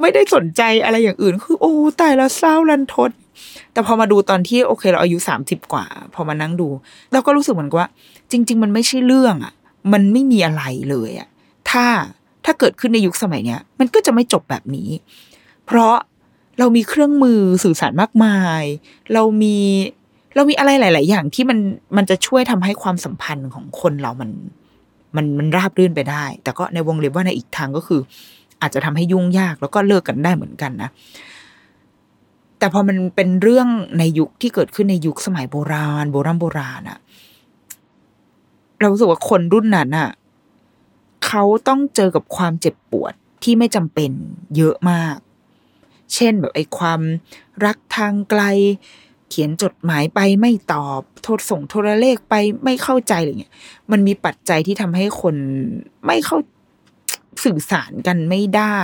[0.00, 3.10] ไม่ได้สนใจอะไรอย่างอื่น คือ โอ้ตายแล้วเศร้ารันทด
[3.72, 6.68] แต่พอมาดูตอนที่โอเค เราอายุสามสิบกว่า พอมานั่งดู
[7.12, 7.90] เราก็รู้สึกเหมือนกับว่า
[8.30, 9.52] จริง ๆ มันไม่ใช่เรื่องอะ
[9.92, 11.28] มันไม่มีอะไรเลยอะ
[11.70, 11.86] ถ้า
[12.44, 14.88] ถ้าเกิดขึ้นในยุคสมัยเนี้ย มันก็จะไม่จบแบบนี้
[15.66, 15.94] เพราะ
[16.58, 18.62] เรามีเครื่องมือสื่อสารมากมาย
[19.12, 19.58] เรามี
[20.36, 21.58] เรามีอะไรหลาย ๆ อย่างที่มัน
[21.96, 24.30] มันจะช่วยทำให้ความสัมพันธ์ของคนเรามัน
[25.16, 28.00] มันมันราบรื่นไปได้ แต่ก็ในวงเล็บว่าในอีกทางก็คือ
[28.60, 30.90] อาจจะทำให้ยุ่งยากแล้วก็เลิกกันได้เหมือนกันนะ
[32.58, 33.68] แต่พอมันเป็นเรื่อง
[33.98, 36.98] ในยุคที่เกิดขึ้นในยุคสมัยโบราณ โบราณโบราณอะ
[38.78, 40.10] เราสึกว่าคนรุ่นนั้นอะ
[41.26, 44.10] เขาต้องเจอกับความเจ็บปวดที่ไม่จำเป็น
[44.56, 45.16] เยอะมาก
[46.14, 47.00] เช่นแบบไอ้ความ
[47.64, 48.42] รักทางไกล
[49.30, 52.34] เขียนจดหมายไปไม่ตอบโทรส่งโทรเลขไป
[52.64, 53.52] ไม่เข้าใจอะไรเงี้ย
[53.90, 55.36] มันมีปัจจัยที่ทำให้คน
[56.06, 56.36] ไม่เข้า
[57.44, 58.78] สื่อสารกันไม่ได้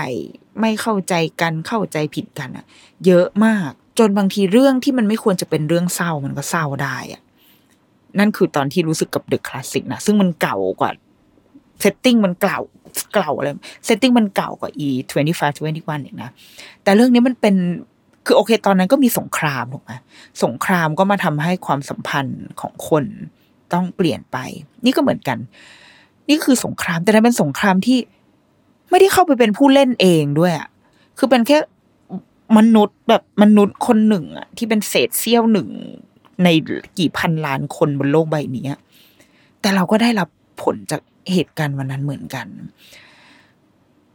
[0.61, 2.64] ไม่เข้าใจกันเข้าใจผิดกันอะ
[3.07, 7.22] เยอะมากจนบางทีเรื่องที่มันไม่ควรจะเป็นเรื่องเศร้ามันก็เศร้าได้อะ
[8.18, 10.90] นั่นคือตอนที่รู้สึกกับ The Classic นะซึ่งมันเก่ากว่า
[11.80, 12.61] setting มันเก่า
[13.14, 13.48] เก่าอะไร
[13.85, 16.31] setting มันเก่ากว่า อี twenty five twenty one อีกนะ
[16.83, 17.55] แต่เรื่องนี้มันเป็น
[18.26, 19.92] คือโอเค ตอนนั้นก็มีสงครามถูกไหม
[20.44, 23.04] สงครามก็มาทำให้ความสัมพันธ์ของคน
[23.72, 24.37] ต้องเปลี่ยนไป
[24.85, 25.38] นี่ก็เหมือนกัน
[26.28, 27.98] นี่คือสงครามแต่นั้นเป็นสงครามที่
[28.90, 30.68] ไม่ได้เข้าไปเป็นผู้เล่นเองด้วยอะ
[31.18, 31.58] คือเป็นแค่
[32.58, 35.68] มนุษย์แบบมนุษย์คนหนึ่งอะที่เป็นเศษเสี้ยวหนึ่ง
[36.44, 36.48] ใน
[36.98, 38.76] กี่พันล้านคนบนโลกใบนี้
[39.61, 40.28] แต่เราก็ได้รับ
[40.62, 41.00] ผลจาก
[41.32, 42.46] เหตุการณ์วันนั้นเหมือนกัน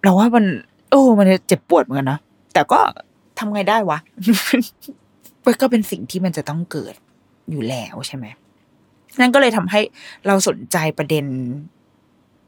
[0.04, 0.46] เราว่ามัน
[0.90, 2.20] โอ้มันเจ็บปวดเหมือนกันนะ
[2.54, 2.80] แต่ก็
[3.40, 4.00] ทำไงได้วะ
[5.46, 6.96] มันก็เป็นสิ่งที่มันจะต้องเกิด
[7.52, 8.26] อยู่แล้วใช่ไหม
[9.20, 9.80] นั่นก็เลยทำให้
[10.28, 11.26] เราสนใจประเด็น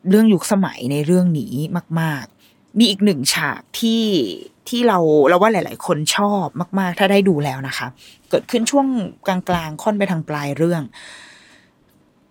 [0.09, 1.53] เรื่องยุคสมัยในเรื่องนี้
[2.01, 4.03] มาก ๆ มีอีกหนึ่งฉากที่
[4.69, 4.97] ที่เรา
[5.29, 6.45] เราว่าหลาย ๆ คนชอบ
[6.79, 7.87] มาก ๆ ถ้าได้ดูแล้วนะคะ
[8.29, 8.87] เกิดขึ้นช่วง
[9.27, 10.81] กลางๆ ค่อนไปทางปลายเรื่อง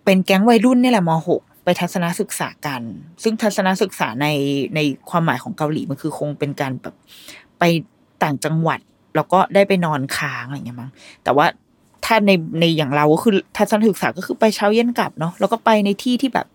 [0.05, 2.81] เป็นแก๊งวัยรุ่นนี่แหละมหกไปทัศนศึกษากัน
[3.23, 4.27] ซึ่งทัศนศึกษาใน
[4.75, 6.95] ในความหมายของเกาหลีมันคือคงเป็นการแบบ
[7.59, 7.63] ไป
[8.23, 8.79] ต่างจังหวัด
[9.15, 10.91] แล้วก็ได้ไปนอนค้างอะไรอย่างเงี้ยมั้ง
[11.23, 11.45] แต่ว่า
[12.05, 16.47] ถ้าในในอย่างเราก็คือทัศนศึกษาก็คือไปเช้าเย็นกลับเนาะแล้วก็ไปในที่ที่แบบ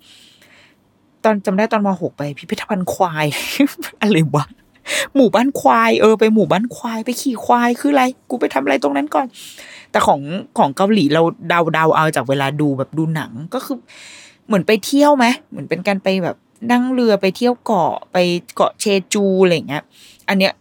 [1.24, 3.26] ตอนจำได้ตอนมหกไป พิพิธภัณฑ์ควาย
[4.02, 4.44] อะไรวะ
[5.16, 9.26] หมู่บ้านควายเออไปหมู่บ้านควายไปขี่ควายคืออะไร กูไปทำอะไรตรงนั้นก่อน
[9.90, 10.20] แต่ของ
[10.58, 13.76] ของเกาหลีเราเดาเดาเอาจากเวลาดูแบบดูหนังก็คือ
[14.46, 16.36] เหมือนไปเที่ยวไหมเหมือนเป็นการไปแบบ
[16.72, 18.16] นั่งเรือไปเที่ยวเกาะไป
[18.54, 19.84] เกาะเชจูอะไรเงี้ย
[20.28, 20.52] อันเนี้ย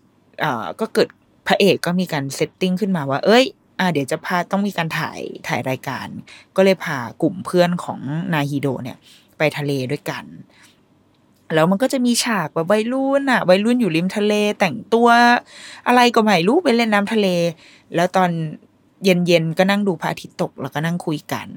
[0.44, 1.08] อ่าก็เกิด
[1.48, 3.46] พระเอกก็มีการ setting ขึ้นมาว่า เอ้ย
[3.80, 6.08] อ่าเดี๋ยวจะพาต้องมีการถ่ายถ่ายรายการ
[6.56, 8.00] ก็เลยพากลุ่มเพื่อนของ
[8.34, 8.98] นาฮิโดเนี่ย
[9.38, 10.26] ไปทะเลด้วยกัน
[11.54, 15.10] แล้วมันก็จะมีฉากแบบวัยรุ่นอะวัยรุ่นอยู่ริมทะเลแต่งตัว
[15.88, 17.28] อะไรก็ไม่รู้ไปเล่นน้ำทะเล
[17.96, 18.30] แล้วตอน
[19.04, 21.48] เย็นๆก็นั่งดูพระอาทิตย์ตกแล้วก็นั่งคุยกัน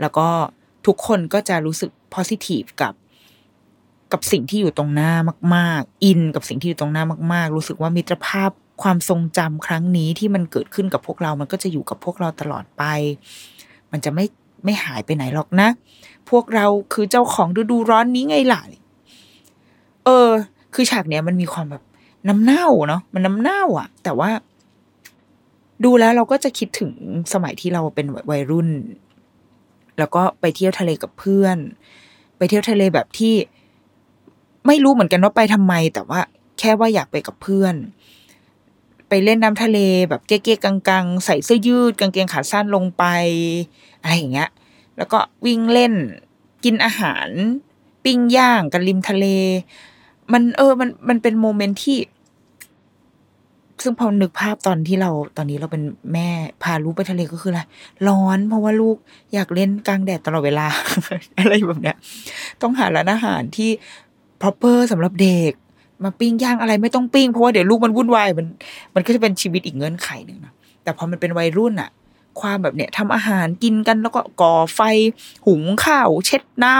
[0.00, 0.26] แล้วก็
[0.86, 2.92] ทุกคนก็จะรู้สึก positive กับ
[4.14, 5.12] กับสิ่งที่อยู่ตรงหน้า
[5.56, 8.50] มาก ๆ อินกับสิ่งที่อยู่ตรงหน้ามาก ๆ รู้สึกว่ามิตรภาพ
[8.82, 12.82] ความทรงจำครั้งนี้ที่มันเกิดขึ้นกับพวกเรา มันก็จะอยู่กับพวกเราตลอดไป
[13.92, 14.24] มันจะไม่
[14.64, 15.68] ไม่หายไปไหนหรอกนะ
[16.30, 18.60] พวกเราคือเจ้าของฤดูร้อนนี้ไงล่ะ
[20.04, 20.30] เออ
[20.74, 21.82] คือฉากเนี้ยมันมีความแบบ
[22.28, 24.30] น้ำเน่าเนาะ มันน้ำเน่าอะแต่ว่า
[25.84, 26.92] ดูแล้วเราก็จะคิดถึง
[27.32, 28.68] สมัยที่เราเป็นวัยรุ่น
[29.98, 31.56] แล้วก็ไปเที่ยวทะเลกับเพื่อน
[32.36, 33.34] ไปเที่ยวทะเลแบบที่
[34.66, 36.20] ไม่รู้เหมือนกันว่าไปทำไม แต่ว่า
[36.58, 37.74] แค่ว่าอยากไปกับเพื่อน
[39.08, 43.04] ไปเล่นน้ำทะเลแบบเก๊ๆกังๆ ใส่เสื้อยืดกางเกงขาสั้นลงไป
[44.00, 44.50] อะไรอย่างเงี้ย
[44.96, 45.94] แล้วก็วิ่งเล่น
[46.64, 47.28] กินอาหาร
[48.04, 49.26] ปิ้งย่างกันริมทะเล
[50.32, 51.98] มันเออมันมันเป็นโมเมนต์ที่
[53.82, 56.28] ซึ่งพอนึกภาพตอนที่เราตอนนี้เราเป็นแม่
[56.62, 57.60] พาลูกไปทะเลก็คืออะไร
[58.08, 58.96] ร้อน เพราะว่าลูก
[59.34, 60.66] อยากเล่นกลางแดดตลอดเวลา
[61.38, 61.96] อะไรแบบเนี้ย
[62.62, 63.70] ต้องหาร้านอาหารที่
[64.40, 65.52] proper สำหรับเด็ก
[66.04, 68.46] มาปิ้งย่างอะไรไม่ต้องปิ้งเพราะว่าเดี๋ยวลูกมันวุ่นวายมัน
[68.94, 71.90] มันก็จะเป็นชีวิตอีกเงื่อนไขหนึ่งนะแต่พอมันเป็นวัยรุ่นอะ
[72.40, 74.80] ความแบบเนี้ยทำอาหารกินกันแล้วก็ก่อไฟ
[75.46, 76.74] หุงข้าว เช็ดน้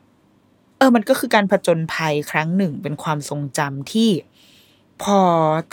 [0.00, 4.10] ำเออมันก็คือการผจญภัยครั้งหนึ่ง เป็นความทรงจำที่
[5.02, 5.18] พอ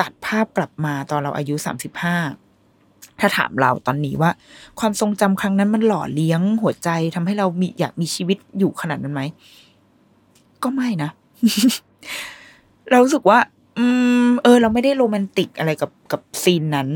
[0.01, 2.17] ตัดภาพกลับมาตอนเราอายุสามสิบห้า
[3.19, 4.31] ถ้าถามเราตอนนี้ว่า
[4.79, 9.21] ความทรงจำครั้งนั้นมันหล่อเลี้ยงหัวใจทำให้เรามีอยากมีชีวิตอยู่ขนาดนั้นไหม
[10.63, 11.09] ก็ไม่นะ
[12.89, 13.39] เรารู้สึกว่า
[13.77, 13.85] อื
[14.27, 16.87] ม เออ เราไม่ได้โรแมนติกอะไรกับกับซีนนั้น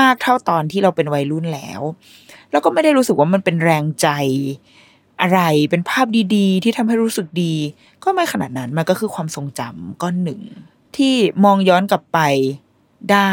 [0.00, 1.80] มากเท่าตอนที่เราเป็นวัยรุ่นแล้ว
[2.50, 4.08] แล้วก็ไม่ได้รู้สึกว่ามันเป็นแรงใจ
[5.20, 5.40] อะไร
[5.70, 6.06] เป็นภาพ
[6.36, 7.54] ดีๆ ที่ทำให้รู้สึกดี
[8.04, 10.40] ก็ไม่ขนาดนั้นมันก็คือความทรงจำก้อนหนึ่ง
[10.96, 11.14] ที่
[11.44, 12.18] มองย้อนกลับไป
[13.12, 13.32] ได้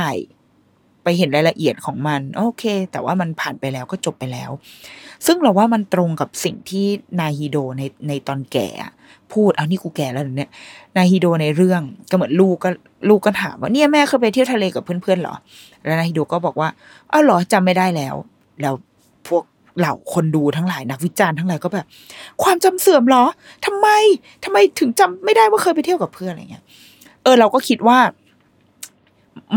[1.08, 4.52] ไปเห็นรายละเอียดของมัน โอเค แต่ว่ามันผ่านไปแล้วก็จบไปแล้ว
[5.26, 6.86] ซึ่งเราว่ามันตรงกับสิ่งที่
[7.20, 8.68] นาฮิโดในในตอนแก่
[9.34, 10.52] พูดเอานี่กูแก่แล้วเนี่ย
[10.98, 12.70] นาฮิโดในเรื่องก็เหมือนลูกก็
[13.10, 15.36] ลูกก็ถามว่าเนี่ยแม่เคยไปเที่ยวทะเลกับเพื่อนๆเหรอ
[15.86, 16.70] แล้วนาฮิโดก็บอกว่า
[17.12, 18.16] อ้าวหรอจำไม่ได้แล้ว
[18.62, 18.74] แล้ว
[19.28, 19.44] พวก
[19.80, 21.86] เหล่าคนดูทั้งหลายนักวิจารณ์ทั้งหลายก็แบบ
[22.44, 23.24] ความจำเสื่อมเหรอ
[23.66, 23.88] ทำไม
[24.44, 26.64] ทำไมถึงจำไม่ได้ว่าเคยไปเที่ยวกับเพื่อนอะไรเงี้ย
[27.24, 28.00] เออ เราก็คิดว่า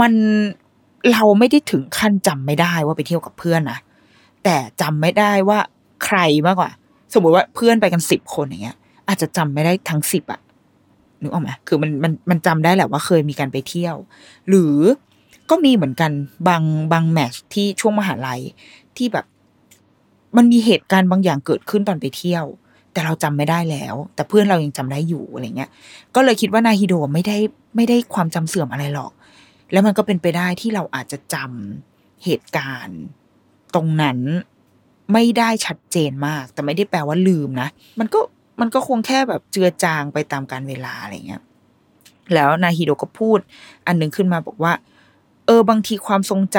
[0.00, 0.12] มัน
[1.12, 3.78] เราไม่ได้ถึงขั้นจำไม่ได้ว่าไปเที่ยวกับเพื่อนนะ
[4.44, 5.58] แต่จำไม่ได้ว่า
[6.04, 6.70] ใครมากกว่า
[7.14, 8.76] สมมติว่าเพื่อนไปกันสิบคนอย่างเงี้ย
[9.08, 10.40] อาจจะจำไม่ได้ทั้งสิบอะ
[11.20, 13.96] นึกออกไหมคือมันมันมันจำได้แหละว่าเคยมีการไปเที่ยว
[14.48, 14.76] หรือ
[15.50, 16.10] ก็มีเหมือนกัน
[16.48, 18.40] บางบางแมทช์ที่ช่วงมหาลัย
[18.96, 19.26] ที่แบบ
[20.36, 22.44] มันมีเหตุการณ์บางอย่างเกิดขึ้นตอนไปเที่ยว
[22.92, 25.70] แต่เราจำไม่ได้แล้ว แต่เพื่อนเรายังจำได้อยู่อะไรเงี้ย
[26.14, 27.36] ก็เลยคิดว่านาฮิโดไม่ได้
[27.76, 29.12] ไม่ได้ความจำเสื่อมอะไรหรอก
[29.72, 33.00] แล้วมันก็เป็นไปได้ที่เราอาจจะจำเหตุการณ์
[33.74, 34.18] ตรงนั้น
[35.12, 37.68] ไม่ได้ชัดเจนมาก แต่ไม่ได้แปลว่าลืมนะ
[38.00, 38.20] มันก็
[38.60, 41.42] มันก็คงแค่แบบเจือจางไปตามการเวลาอะไรเงี้ย
[42.34, 43.38] แล้วนาฮิโดก็พูด
[43.86, 44.72] อันหนึ่งขึ้นมาบอกว่า
[45.46, 46.58] เออบางทีความทรงจ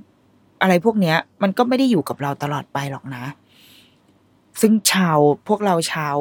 [0.00, 3.24] ำอะไรพวกเนี้ย มันก็ไม่ได้อยู่กับเราตลอดไปหรอกนะ
[4.60, 5.18] ซึ่งชาว
[5.48, 6.16] พวกเราชาว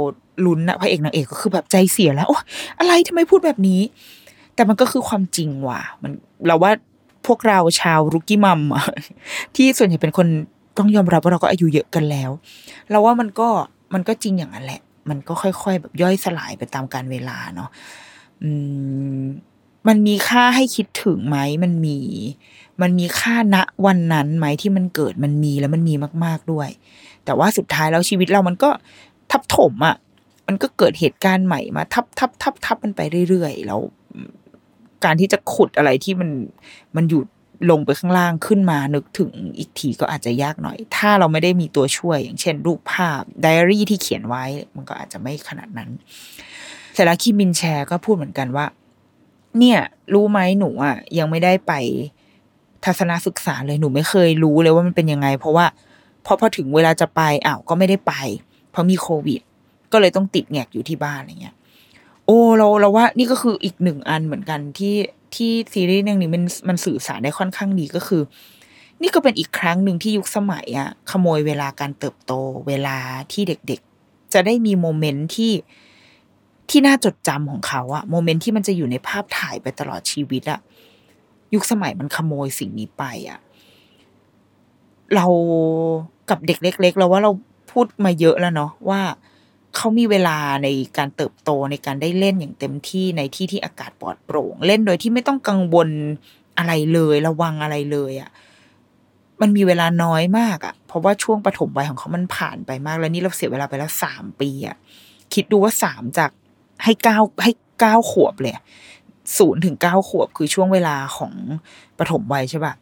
[0.46, 2.38] ลุ้นนะพระเอกนางเอกก็คือแบบใจเสียแล้วโอ้
[2.80, 3.82] อะไรทำไมพูดแบบนี้
[4.58, 6.12] แต่มันก็คือความจริงว่ะ มัน
[6.48, 6.72] เราว่า
[7.28, 8.62] พวกเราชาวรุกี้มัม
[9.56, 10.28] ที่ส่วนใหญ่เป็นคน
[10.78, 12.30] ต้องยอมรับว่าเราก็อายุเยอะกันแล้ว
[12.90, 13.50] เราว่ามันก็
[13.94, 17.70] มันก็จริงอย่างนั้นแหละ มันก็ค่อยๆ แบบย่อยสลายไปตามการเวลาเนาะ
[18.44, 18.50] อื
[19.20, 19.24] ม
[19.88, 21.98] มันมีค่าให้คิดถึงไหมมันมี
[22.82, 25.94] มันมีค่าณวันนั้นไหมที่มันเกิดมันมีแล้วมันมี
[26.26, 26.70] มาก ๆด้วย
[27.26, 28.70] แต่ว่าสุดท้ายแล้วชีวิตเรามันก็
[29.32, 29.96] ทับถมอะ่ะ
[30.48, 33.80] มันก็เกิดเหตุการณ์ใหม่มา ทับทับทับทับมันไปเรื่อยๆแล้ว
[35.06, 36.30] การที่จะขุดอะไรที่มัน
[36.96, 37.22] มันอยู่
[37.72, 44.44] ลงไปข้างล่างขึ้นมานึกถึงอีกทีก็อาจจะยากหน่อย ถ้าเราไม่ได้มีตัวช่วย อย่างเช่น รูปภาพไดอารี่ที่เขียนไว้
[44.76, 45.90] มันก็อาจจะไม่ขนาดนั้น
[46.94, 48.66] เสร็จแล้วคิมินแชร์ก็พูดเหมือนกันว่า
[49.60, 49.80] เนี่ย
[50.14, 51.74] รู้ไหมหนูอะยังไม่ได้ไป
[52.86, 55.66] ทัศนศึกษาเลยหนูไม่เคยรู้เลยว่ามันเป็นยังไง เพราะว่า
[56.26, 58.14] พอพอถึงเวลาจะไปอ้าวก็ไม่ได้ไป
[58.72, 59.42] เพราะมีโควิด
[59.92, 61.56] ก็เลยต้องติดแงกอยู่ที่บ้านอะไรเงี้ย
[62.28, 64.96] โอ้เราเราว่านี่ก็คืออีกหนึ่งอันเหมือนกันที่
[65.36, 68.22] ที่ซีรีส์เรื่องนี้มันมันสื่อสารได้ค่อนข้างดีก็คือ
[69.02, 72.34] นี่ก็เป็นอีกครั้งหนึ่งที่ยุคสมัยอะขโมยเวลาการเติบโต
[72.68, 72.98] เวลา
[73.32, 75.54] ที่เด็กๆ จะได้มีโมเมนต์ที่
[76.70, 80.60] ที่น่าจดจำของเขาอะโมเมนต์ที่มันจะอยู่ในภาพถ่ายไปตลอดชีวิตอะ
[81.54, 83.40] ยุคสมัยมันขโมยสิ่งนี้ไปอะ
[85.16, 85.26] เรา
[86.30, 87.32] กับเด็กเล็ก ๆ เราว่าเรา
[87.72, 89.02] พูดมาเยอะแล้วเนาะว่า
[89.78, 90.68] เขามีเวลาใน
[90.98, 95.90] การเติบโตในการได้เล่นอย่างเต็มที่ในที่ที่อากาศปลอดโปร่ง เล่นโดยที่ไม่ต้องกังวล
[96.58, 98.30] อะไรเลยระวังอะไรเลยอะ่ะ
[99.42, 104.76] มันมีเวลาน้อยมากอะ่ะ เพราะว่าช่วงปฐมวัยของเขามันผ่านไปมากแล้วนี่เราเสียเวลาไปแล้วสามปีอะ่ะ
[105.34, 106.32] คิดดูว่าสามจาก
[106.84, 108.54] ให้เก้าให้เก้าขวบเลย
[109.38, 111.34] ศูนย์ถึงเก้าขวบคือช่วงเวลาของ
[112.00, 112.74] ปฐมวัยใช่ปะ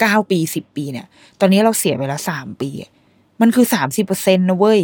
[0.00, 1.06] เก้าปีสิบปีเนี่ย
[1.40, 2.70] ตอนนี้เราเสียไปแล้วสามปี
[3.40, 4.80] มันคือสามสิบเปอร์เซ็นต์นะเว้ย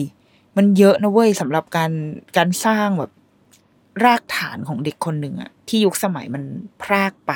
[0.57, 1.93] มันเยอะนะเว้ยสำหรับการ
[2.37, 3.13] การสร้างแบบ
[4.05, 6.43] รากฐานของเด็กคนหนึ่งอะที่ยุคสมัยมัน
[6.83, 7.33] พรากไป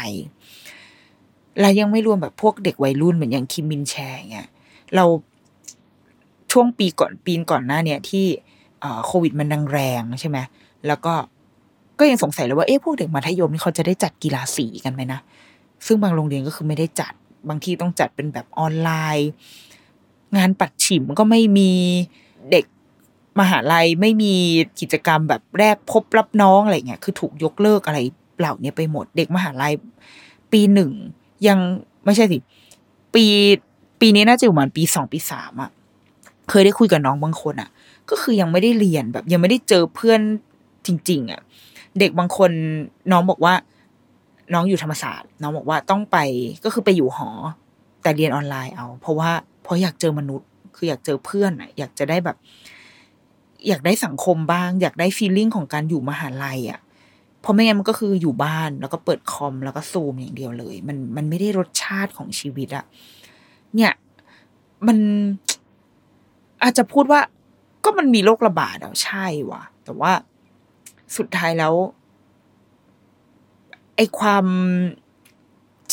[1.61, 4.49] และยังไม่รวมแบบพวกเด็กวัยรุ่นเหมือนอย่างคิมมินแชร์เงี้ย
[4.97, 5.05] เรา
[6.53, 8.25] ช่วงปีก่อนปีก่อนหน้าเนี่ยที่
[9.07, 10.39] โควิดมันดังแรงใช่ไหม
[10.87, 11.15] แล้วก็
[11.99, 15.21] ก็ยังสงสัยเลยว่าเอ๊ะพวกเด็กมัธยมนี่เขาจะได้จัดกีฬาสีกันไหมนะ
[15.87, 17.13] ซึ่งบางโรงเรียนก็คือไม่ได้จัด
[17.49, 19.31] บางที่ต้องจัดเป็นแบบออนไลน์
[20.37, 21.73] งานปัดฉิมก็ไม่มี
[22.51, 22.65] เด็ก
[23.41, 24.35] มหาลัยไม่มี
[24.81, 27.99] กิจกรรมแบบแรกพบรับน้องอะไรเงี้ยคือถูกยกเลิกอะไร
[28.39, 29.73] เหล่านี้ไปหมดเด็กมหาลัย
[30.53, 30.91] ปีหนึ่ง
[31.49, 31.59] ยัง
[32.05, 32.39] ไม่ใช่สิ
[33.15, 33.25] ปี
[34.01, 35.71] ปีนี้น่าจะอยู่ประมาณปีสองปีสามอะ
[36.51, 37.69] เคยได้คุยกับน้องบางคนอะ
[38.11, 40.21] ก็คือยังไม่ได้เรียนแบบ ยังไม่ได้เจอเพื่อน
[40.87, 41.41] จริง ๆอะ
[41.99, 42.51] เด็กบางคน
[43.13, 43.55] น้องบอกว่า
[44.55, 46.19] น้องอยู่ธรรมศาสตร์ น้องบอกว่าต้องไป
[46.65, 47.31] ก็คือไปอยู่หอ
[48.03, 49.31] แต่เรียนออนไลน์เอา เพราะว่า
[49.63, 52.37] เพราะอยากเจอมนุษย์ คืออยากเจอเพื่อนอะอยากจะได้แบบ
[53.69, 56.81] อยากได้สังคมบ้าง อยากได้ฟีลลิ่งของการอยู่มหาลัยอะ่ะ
[57.41, 62.85] เพราะไม่งั้นมันก็คืออยู่บ้านแล้วก็เปิดคอมแล้วก็ซูมอย่างเดียวเลย มันมันไม่ได้รสชาติของชีวิตอะ
[63.75, 63.93] เนี่ย
[64.87, 64.99] มัน
[66.63, 67.21] อาจจะพูดว่า
[67.85, 70.13] ก็มันมีโรคระบาดอะใช่ว่ะ แต่ว่า
[71.17, 71.75] สุดท้ายแล้ว
[73.97, 74.47] ไอความ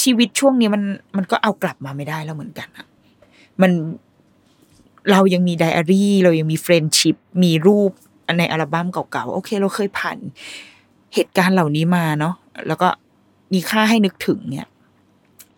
[0.01, 0.83] ชีวิตช่วงนี้มัน
[1.17, 2.87] มันก็เอากลับมาไม่ได้แล้วเหมือนกันอะ
[3.61, 3.71] มัน
[5.11, 7.91] เรายังมีไดอารี่เรายังมี friendship มีรูป
[8.37, 10.17] ในอัลบั้มเก่าๆ โอเค เราเคยผ่าน
[11.13, 12.33] เหตุการณ์เหล่านี้มาเนาะ
[12.67, 12.87] แล้วก็
[13.53, 14.67] มีค่าให้นึกถึงเนี่ย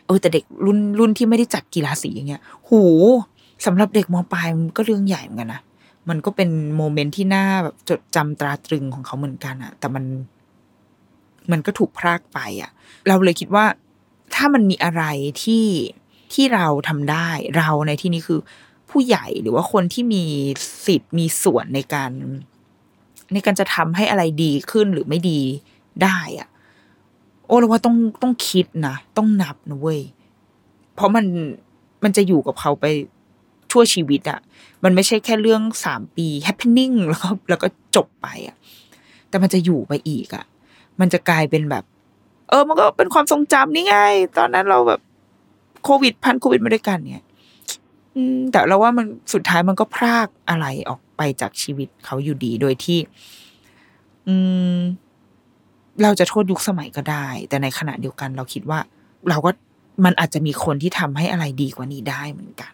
[0.06, 2.84] เออแต่เด็กรุ่นรุ่นที่ไม่ได้จัดกีฬาสีอย่างเงี้ยหู
[3.66, 5.62] สำหรับเด็กมปลายมันก็เรื่องใหญ่เหมือนกันนะ
[6.10, 10.04] มันก็เป็นโมเมนต์ที่น่าแบบจดจำตราตรึงของเขาเหมือนกันอะแต่มัน
[11.52, 12.72] มันก็ถูกพรากไปอะ
[13.08, 13.66] เราเลยคิดว่า
[14.36, 15.04] ถ้ามันมีอะไร
[15.43, 15.66] ที่
[16.34, 17.28] ที่เราทำได้
[17.58, 18.39] เราในที่นี้คือ
[18.92, 20.24] ผู้ใหญ่หรือว่าคนที่มี
[20.86, 22.12] สิทธิ์มีส่วนในการ
[23.34, 25.39] ในการจะทำให้อะไรดีขึ้นหรือไม่ดี
[26.04, 26.50] ได้อะ
[27.46, 30.00] โอ้เราว่าต้องต้องคิดนะต้องนับนะเว้ย
[30.96, 31.26] เพราะมัน
[32.04, 32.86] มันจะอยู่กับเขาไป
[33.72, 34.39] ชั่วชีวิตอะ
[34.84, 38.56] มันไม่ใช่แค่เรื่องสามปี happening แล้วก็แล้วก็จบไปอะ
[39.30, 40.46] แต่มันจะอยู่ไปอีกอะ
[41.00, 41.84] มันจะกลายเป็นแบบ
[42.50, 43.98] เออ มันก็เป็นความทรงจำนี่ไง
[44.38, 45.02] ตอนนั้นเราแบบ
[45.84, 47.26] โควิดพันโควิดมาด้วยกันเนี่ย
[48.16, 52.99] อืมแต่เราว่ามันสุดท้ายมันก็พรากอะไรออกไปจากชีวิตเขาอยู่ดีโดยที่
[54.28, 54.36] อื
[54.76, 54.78] ม
[56.03, 58.80] เราจะโทษยุคสมัยก็ได้ แต่ในขณะเดียวกัน เราคิดว่า
[59.30, 59.51] เราก็
[60.05, 62.74] มันอาจจะมีคนที่ทำให้อะไรดีกว่านี้ได้เหมือนกัน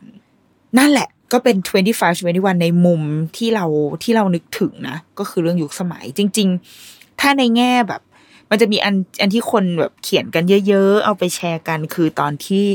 [0.77, 3.01] นั่นแหละ ก็เป็น 25 21 ในมุม
[3.38, 3.65] ที่เรา
[4.03, 6.47] ที่เรานึกถึงนะ ก็คือเรื่องยุคสมัย จริง
[6.83, 8.01] ๆ ถ้าในแง่แบบ
[8.49, 12.65] มันจะมีอันอันที่คนแบบเขียนกันเยอะ ๆ เอาไปแชร์กัน คือตอนที่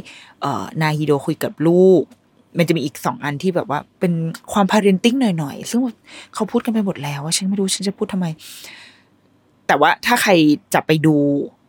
[0.40, 2.02] เอ่อนาฮิโดคุยกับลูก
[2.59, 4.12] มันจะมีอีกสองอันที่แบบว่า เป็น
[4.53, 5.80] ความ parenting หน่อยๆ ซึ่ง
[6.34, 8.26] เขาพูดกันไปหมดแล้วว่าฉันไม่รู้ฉันจะพูดทำไม
[9.66, 10.32] แต่ว่าถ้าใคร
[10.74, 11.16] จะไปดู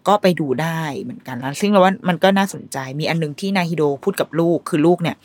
[0.08, 5.16] ก็ไปดูได้เหมือนกันแล้วซึ่งเราว่ามันก็น่าสนใจมีอันหนึ่งที่นาฮิโดพูดกับลูกคือลูกเนี่ย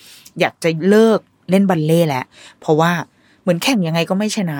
[0.41, 2.25] อยากจะเลิกเล่นบัลเล่ต์แล้ว
[2.61, 2.91] เพราะว่า
[3.43, 4.59] เหมือนแข่งยังไงก็ไม่ชนะ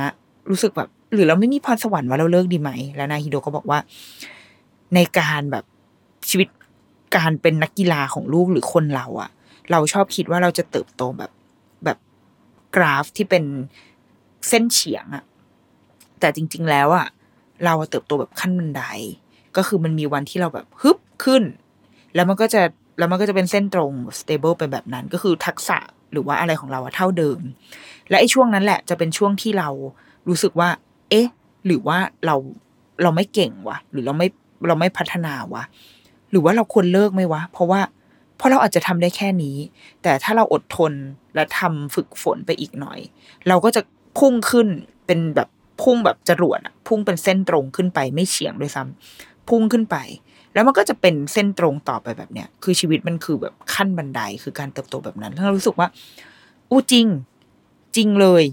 [0.51, 3.79] รู้สึกแบบ หรือเราไม่มีพรสวรรค์ว่าเราเลิกดีไหม แล้วนาฮิโดก็บอกว่า
[4.95, 5.65] ในการแบบ
[6.29, 6.49] ชีวิต
[7.17, 9.31] การเป็นนักกีฬาของลูกหรือคนเราอะ
[9.71, 11.31] เราชอบคิดว่าเราจะเติบโตแบบ
[11.85, 11.99] แบบ
[12.77, 13.45] กราฟที่เป็น
[14.49, 15.25] เส้นเฉียงอะ
[16.21, 17.07] แต่จริง ๆ แล้วอะ
[17.65, 18.83] เราเติบโตแบบขั้นบันได
[19.57, 21.43] ก็คือมันมีวันที่เราแบบฮึบขึ้น
[22.15, 22.63] แล้วมันก็จะ
[22.99, 25.79] แล้วมันก็จะเป็นเส้นตรง stable ไปแบบนั้น ก็คือทักษะ
[26.13, 27.41] หรือว่าอะไรของเราอะเท่าเดิม
[28.09, 29.69] และไอ้ช่วงนั้นแหละจะเป็นช่วงที่เรา
[30.29, 30.69] รู้สึกว่า
[31.11, 31.27] เอ๊ะ
[31.67, 32.37] หรือว่าเรา
[33.03, 34.29] เราไม่เก่งวะหรือเราไม่
[34.69, 35.63] เราไม่พัฒนาวะ
[36.31, 37.81] หรือว่าเราควรเลิกไหมวะ เพราะว่า
[38.39, 39.57] เพราะเราอาจจะทำได้แค่นี้
[40.03, 40.93] แต่ถ้าเราอดทน
[41.35, 42.99] และทำฝึกฝนไปอีกหน่อย
[43.49, 43.81] เราก็จะ
[44.19, 44.69] พุ่งขึ้น
[45.07, 45.49] เป็นแบบ
[45.83, 49.97] พุ่งแบบจรวดอะพุ่งเป็นเส้นตรงขึ้นไปไม่เฉียงด้วยซ้ำพุ่งขึ้นไป
[50.55, 55.89] แล้วมันก็จะเป็นเส้นตรงต่อไปแบบเนี้ยคือชีวิตมันคือแบบขั้นบันไดคือการเติบโตแบบนั้นแล้วเรารู้สึกว่า
[56.71, 57.07] อู้จริง
[57.97, 58.45] จริงเลย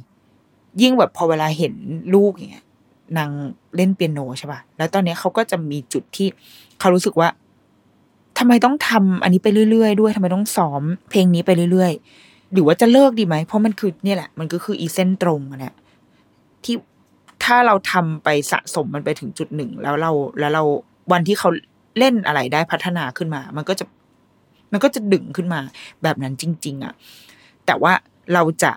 [0.82, 1.74] ยิ่งแบบพอเวลาเห็น
[2.16, 2.66] ลูกอย่างเงี้ย
[3.18, 3.30] นาง
[3.76, 6.28] เล่นเปียโนใช่ป่ะแล้วตอนเนี้ยเขาก็จะมีจุดที่
[6.80, 7.30] เขารู้สึกว่า
[8.38, 15.76] ทำไมต้องทำอันนี้ไปเรื่อยๆ ด้วยทำไมต้องซ้อม เพลงนี้ไปเรื่อยๆ หรือว่าจะเลิกดีไหม เพราะมันคือเนี่ยแหละ มันก็คืออีเส้นตรงอะเนี่ย
[16.64, 16.76] ที่
[17.44, 20.64] ถ้าเราทำไปสะสมมันไปถึงจุดหนึ่ง แล้วเราแล้วเรา
[21.12, 21.50] วันที่เขา
[21.98, 23.86] เล่นอะไรได้พัฒนาขึ้นมา มันก็จะ
[24.72, 25.62] มันก็จะดึงขึ้นมา
[26.04, 26.94] แบบนั้นจริง ๆอะ
[27.66, 27.94] แต่ว่า
[28.34, 28.72] เราจะ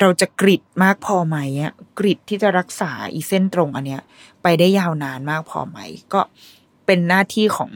[0.00, 4.02] เราจะกริดมากพอไหมอะกริดที่จะรักษาอีเส้นตรงอันเนี้ย
[4.42, 5.78] ไปได้ยาวนานมากพอไหม
[6.12, 6.20] ก็
[6.86, 7.72] เป็นหน้าที่ของ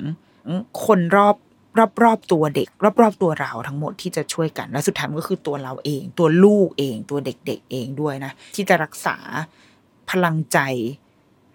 [0.84, 1.36] คนรอบ
[1.78, 9.16] รอบรอบตัวเด็ก รอบรอบตัวเราทั้งหมดที่จะช่วยกันและสุดท้ายก็คือตัวเราเอง ตัวลูกเอง ตัวเด็ก ๆ เองด้วยนะ ที่จะรักษา
[10.10, 10.58] พลังใจ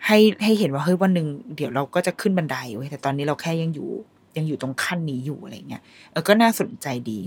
[0.05, 3.89] ให้ให้เห็นว่าเฮ้ยวันหนึ่งเดี๋ยวเราก็จะขึ้นบันไดเว้ยแต่ตอนนี้เราแค่ยังอยู่
[4.37, 5.81] ยังอยู่ตรงขั้นนี้อยู่อะไรเงี้ย
[6.11, 7.19] เออก็น่าสนใจดี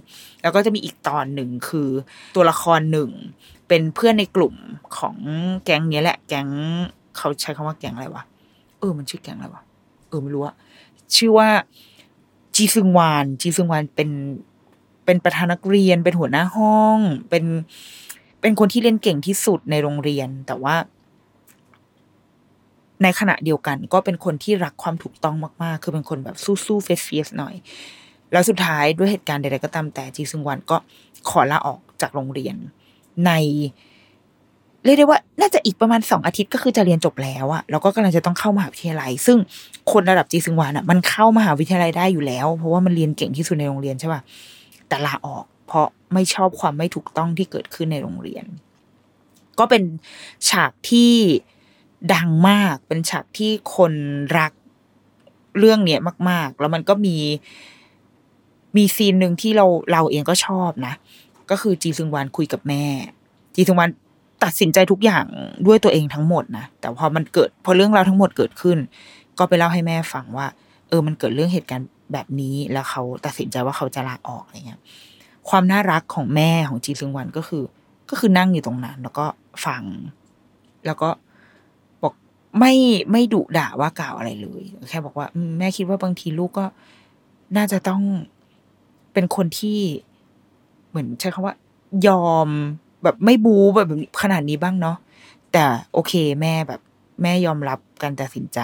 [0.43, 1.89] แล้วก็จะมีอีกตอนหนึ่งคือ
[2.37, 3.11] ตัวละครหนึ่ง
[3.69, 4.55] เป็นเพื่อนในกลุ่ม
[4.99, 5.17] ของ
[5.65, 6.49] แก๊งเนี้ยแหละ แก๊ง
[7.17, 8.25] เขาใช้คำว่าแก๊งอะไรวะ
[8.79, 9.63] เออมันชื่อแก๊งอะไรวะ
[10.09, 10.55] เออไม่รู้อะ
[11.17, 11.51] ชื่อว่า
[12.55, 14.11] จีซึงวาน จีซึงวานเป็น
[15.05, 16.99] เป็นประธานนักเรียน เป็นหัวหน้าห้อง
[17.31, 17.45] เป็น
[18.41, 20.77] เป็นคนที่เรียนเก่งที่สุดในโรงเรียน แต่ว่า
[23.03, 26.37] ในขณะเดียวกัน ก็เป็นคนที่รักความถูกต้องมาก ๆ คือเป็นคนแบบ
[26.67, 27.55] สู้ๆเฟสเฟสหน่อย
[28.33, 30.77] แล้วสุดท้ายด้วยเหตุการณ์ใดๆก็ตามแต่จีซึงวันก็
[31.29, 32.57] ขอลาออกจากโรงเรียน
[33.27, 33.33] ใน
[34.85, 39.39] เรียกได้ว่าน่าจะอีกประมาณสองอาทิตย์ก็คือจะเรียนจบแล้วอะแล้วก็กำลังจะต้องเข้ามหาวิทยาลัย ซึ่ง
[39.93, 44.21] คนระดับจีซึงวานอะมันเข้ามหาวิทยาลัยได้อยู่แล้ว เพราะว่ามันเรียนเก่งที่สุดในโรงเรียนใช่ป่ะ
[44.89, 48.45] แต่ลาออก เพราะไม่ชอบความไม่ถูกต้องที่เกิดขึ้นในโรงเรียน
[49.59, 49.83] ก็เป็น
[50.51, 51.13] ฉากที่
[52.15, 53.93] ดังมากเป็นฉากที่คน
[54.39, 54.53] รัก
[55.59, 57.17] เรื่องเนี้ยมาก ๆ แล้วมันก็มี
[58.77, 60.95] มีซีนหนึ่งที่เราเราเองก็ชอบนะ
[61.51, 62.85] ก็คือจีซึงวานคุยกับแม่
[63.55, 63.91] จีซึงวาน
[64.45, 65.25] ตัดสินใจทุกอย่าง
[65.67, 68.79] ด้วยตัวเองทั้งหมดนะแต่พอมันเกิดพอเรื่องราวทั้งหมดเกิดขึ้น
[69.39, 70.47] ก็ไปเล่าให้แม่ฟังว่า
[70.89, 74.81] เออมันเกิดเรื่องเหตุการณ์แบบนี้แล้วเขาตัดสินใจว่าเขาจะลาออกอะไรเงี้ย
[75.49, 77.63] ความน่ารักของแม่ของจีซึงวันก็คือ
[78.11, 79.27] ก็คือนั่งอยู่ตรงนั้น แล้วก็
[79.67, 79.83] ฟัง
[80.87, 81.09] แล้วก็
[82.03, 82.15] บอก
[82.59, 82.75] ไม่
[83.11, 85.27] ไม่ดุด่าว่ากล่าวอะไรเลย แค่บอกว่า
[85.59, 86.67] แม่คิดว่าบางทีลูกก็
[87.57, 88.03] น่าจะต้อง
[89.13, 89.79] เป็นคนที่
[90.89, 91.55] เหมือนใช้คำว่า
[92.07, 92.49] ยอม
[93.03, 93.89] แบบไม่บูแบบ
[94.23, 94.97] ขนาดนี้บ้างเนาะ
[95.53, 96.81] แต่โอเคแม่แบบ
[97.23, 98.61] แม่ยอมรับการตัดสินใจ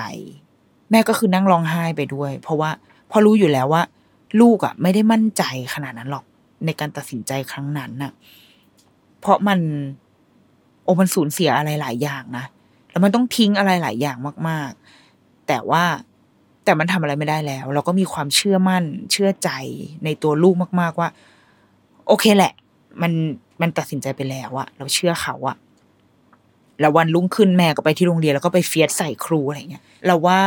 [0.91, 2.70] แม่ก็คือนั่งร้องไห้ไปด้วย เพราะว่า
[3.11, 3.82] พอรู้อยู่แล้วว่า
[4.41, 5.43] ลูกอะไม่ได้มั่นใจ
[5.74, 6.24] ขนาดนั้นหรอก
[6.64, 8.12] ในการตัดสินใจครั้งนั้นน่ะ
[9.20, 9.59] เพราะมัน
[10.84, 12.45] โอ้มันสูญเสียอะไรหลายอย่างนะ
[12.91, 14.16] แล้วมันต้องทิ้งอะไรหลายอย่าง
[14.49, 14.70] มาก
[15.11, 15.84] ๆ แต่ว่า
[16.64, 19.51] แต่มันทำอะไรไม่ได้แล้ว เราก็มีความเชื่อมั่นเชื่อใจ
[20.05, 21.09] ในตัวลูกมาก ๆว่า
[22.07, 22.53] โอเคแหละ
[23.03, 23.12] มัน
[23.61, 25.56] มันตัดสินใจไปแล้วอะเราเชื่อเขาอะ
[26.80, 30.40] แล้ววันรุ่งขึ้นแม่ก็ไปที่โรงเรียนแล้วก็ไปเฟียสใส่ครูอะไรเงี้ยเราว่า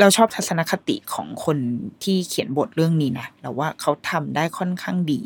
[0.00, 1.58] เราชอบทัศนคติของคน
[2.02, 5.22] ที่เขียนบทเรื่องนี้นะเราว่าเขาทำได้ค่อนข้างดี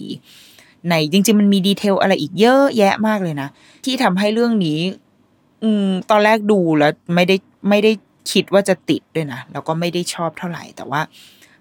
[0.89, 3.49] ในจริง ๆ มันมีดีเทลอะไรอีกเยอะแยะมากเลยนะ
[3.85, 4.81] ที่ทำให้เรื่องนี้
[5.63, 7.37] อืมตอนแรกดูแล้วไม่ได้
[7.69, 7.93] ไม่ได้
[8.33, 11.01] คิดว่าจะติดด้วยนะแล้วก็ไม่ได้ชอบเท่าไหร่ แต่ว่า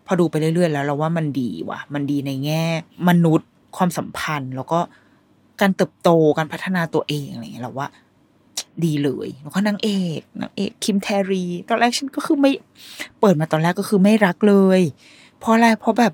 [0.05, 2.64] พอดูไปเรื่อยๆ แล้วเราว่ามันดีว่ะ มันดีในแง่
[3.09, 4.80] มนุษย์ความสัมพันธ์ แล้วก็
[5.62, 7.88] การเติบโตการพัฒนาตัวเองอะไรเงี้ยเราว่า
[8.86, 12.51] ดีเลยแล้วก็นางเอกนางเอกคิมแทรี ตอนแรกฉันก็คือไม่
[13.20, 14.82] เปิดมาตอนแรกก็คือไม่รักเลย
[15.39, 16.14] เพราะอะไรเพราะแบบ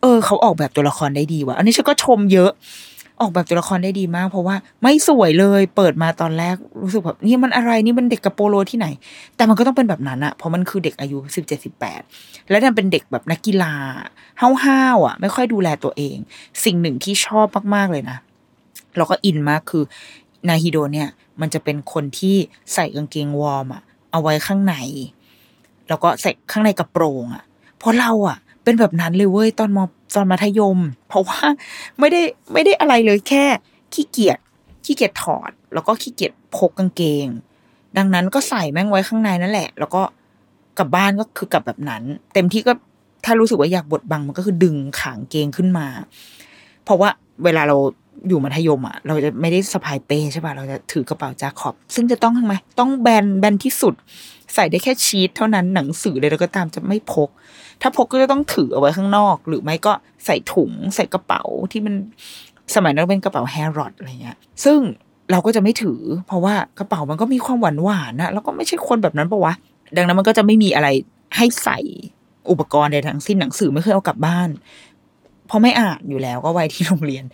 [0.00, 2.50] เออ เขาออกแบบตัวละครได้ดีว่ะอันนี้ฉันก็ชมเยอะ
[3.20, 8.86] ออกแบบตัวละครได้ดีมาก เพราะว่าไม่สวยเลย เปิดมาตอนแรกรู้สึกแบบนี่มันอะไรนี่มันเด็กกะโปโลที่ไหน
[9.36, 12.00] แต่มันก็ต้องเป็นแบบนั้นอะเพราะมันคือเด็กอายุสิบเจ็ดสิบแปด
[12.48, 13.72] แล้วดันเป็นเด็กแบบนักกีฬา
[14.64, 16.16] ห้าวๆอะไม่ค่อยดูแลตัวเอง
[16.64, 18.18] สิ่งหนึ่งที่ชอบมากๆเลยนะ
[18.96, 19.84] แล้วก็อินมากคือ
[20.48, 21.08] นาฮิโดเนี่ย
[21.40, 22.36] มันจะเป็นคนที่
[22.74, 23.82] ใส่กางเกงวอร์มอะ
[24.12, 24.74] เอาไว้ข้างใน
[25.88, 27.44] แล้วก็ใส่ข้างในกระโปรงอะ
[27.78, 29.78] เพราะเราอะเป็นแบบนั้นเลยเว้ยตอนม
[30.14, 30.78] ตอนมัธยม
[31.08, 31.40] เพราะว่า
[31.98, 32.20] ไม่ได้
[32.52, 33.44] ไม่ได้อะไรเลยแค่
[33.94, 34.38] ขี้เกียจ
[34.84, 37.26] ขี้เกียจถอด แล้วก็ขี้เกียจพกกางเกง
[37.96, 40.02] ดังนั้นก็ใส่แม่งไว้ข้างในนั่นแหละ แล้วก็
[40.78, 42.02] กลับบ้านก็คือกลับแบบนั้น
[42.34, 42.72] เต็มที่ก็
[43.24, 45.86] ถ้ารู้สึกว่าอยากบดบังมันก็คือดึงขางเกงขึ้นมา
[46.84, 47.08] เพราะว่า
[47.44, 47.76] เวลาเรา
[48.28, 53.94] อยู่มัธยมอะเราจะไม่ได้สะพายเป้ใช่ป่ะเราจะถือกระเป๋าจาขอบ ซึ่งจะต้องทำไมต้องแบนแบนที่สุด
[54.54, 57.28] ใส่ได้แค่ชีทเท่านั้นหนังสือเลยแล้วก็ตามจะไม่พก
[57.82, 59.92] ถ้าพกก็จะต้องถือเอาไว้ข้างนอก หรือไม่ก็
[60.26, 61.42] ใส่ถุงใส่กระเป๋า
[61.72, 61.94] ที่มัน
[62.74, 64.78] สมัยนั้นเป็นกระเป๋าแฮร์รอดอะไรเงี้ย ซึ่ง
[65.30, 69.54] เราก็จะไม่ถือ เพราะว่ากระเป๋ามันก็มีความหวานหวานนะแล้วก็ไม่ใช่คนแบบนั้นปะวะ
[69.96, 70.88] ดังนั้นมันก็จะไม่มีอะไร
[71.36, 71.78] ให้ใส่
[72.50, 74.48] อุปกรณ์ใดทั้งสิ้นหนังสือไม่เคยเอากลับบ้าน
[75.50, 77.24] เพราะไม่อ่านอยู่แล้วก็ไว้ที่โรงเรียน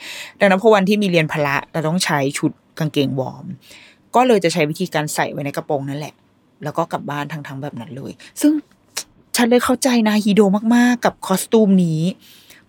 [0.41, 3.47] ดังนั้นพอวันที่มีเรียนพละเราต้องใช้ชุดกางเกงวอร์ม
[4.15, 6.15] ก็เลยจะใช้วิธีการใส่ไว้ในกระโปรงนั่นแหละ
[6.65, 8.53] แล้วก็กลับบ้านทั้งๆแบบนั้นเลย ซึ่ง
[9.37, 10.41] ฉันเลยเข้าใจนาฮีโด
[10.75, 12.01] มากๆ กับคอสตูมนี้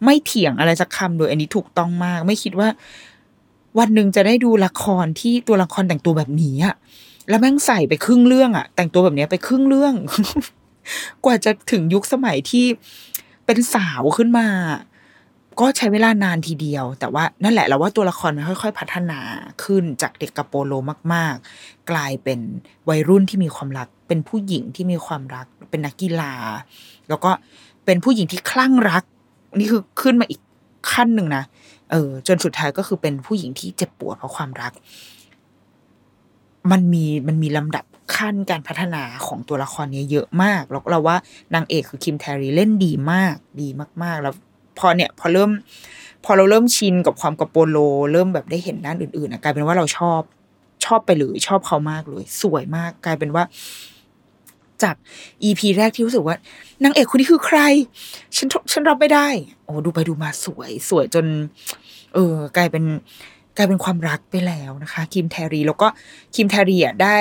[0.04, 2.70] ไม่เถียงอะไรสักคำโดยอันนี้ถูกต้องมาก ไม่คิดว่า
[3.80, 6.76] วันหนึ่งจะได้ดูละครที่ตัวละครแต่งตัวแบบนี้อะ
[7.30, 9.94] แล้วแม่งใส่ไปครึ่งเรื่องอะแต่งตัวแบบนี้ไปครึ่งเรื่อง
[11.26, 12.66] กว่าจะถึงยุคสมัยที่
[13.46, 14.48] เป็นสาวขึ้นมา
[15.60, 19.20] ก็ใช้เวลานานทีเดียว แต่ว่านั่นแหละเราว่าตัวละครมันค่อย ๆ พัฒนา
[19.64, 20.74] ขึ้นจากเด็กกระโปโล
[21.14, 22.40] มาก ๆ กลายเป็น
[22.90, 26.34] วัยรุ่นที่มีความรัก เป็นผู้หญิงที่มีความรัก เป็นนักกีฬา
[27.10, 27.32] แล้วก็
[27.86, 29.04] เป็นผู้หญิงที่คลั่งรัก
[29.60, 30.42] นี่คือขึ้นมาอีก
[30.92, 31.44] ขั้นหนึ่งนะ
[31.92, 34.72] เออ จนสุดท้ายก็คือเป็นผู้หญิงที่เจ็บปวดเพราะความรัก
[36.72, 37.86] มันมีมันมีลำดับ
[38.16, 41.18] ขั้นการพัฒนาของตัวละครนี้เยอะมาก แล้วเราว่า
[41.54, 43.68] นางเอกคือคิมแทรีเล่นดีมาก ดี
[44.04, 44.34] มาก ๆ แล้ว
[44.80, 45.50] พอเนี่ยพอเริ่ม
[46.26, 47.78] พอเราเริ่มชินกับความกระโปโล
[48.14, 50.22] เริ่มแบบได้เห็นด้านอื่นๆอะกลายเป็นว่าเราชอบ
[50.86, 53.44] ชอบไปเลยชอบเขามากเลย สวยมากกลายเป็นว่า
[54.84, 54.96] จาก
[55.44, 56.36] อีพีแรกที่รู้สึกว่า
[56.84, 57.60] นางเอกคนนี้คือใคร
[58.38, 59.28] ฉันฉันรับไม่ได้
[59.66, 61.26] โอ้ดูไปดูมาสวย สวยจน
[62.14, 62.84] เออ กลายเป็น
[63.58, 65.88] กลายเป็นความรักไปแล้วนะคะคิมแทรีแล้วก็
[66.36, 67.20] คิมแทรีอะได้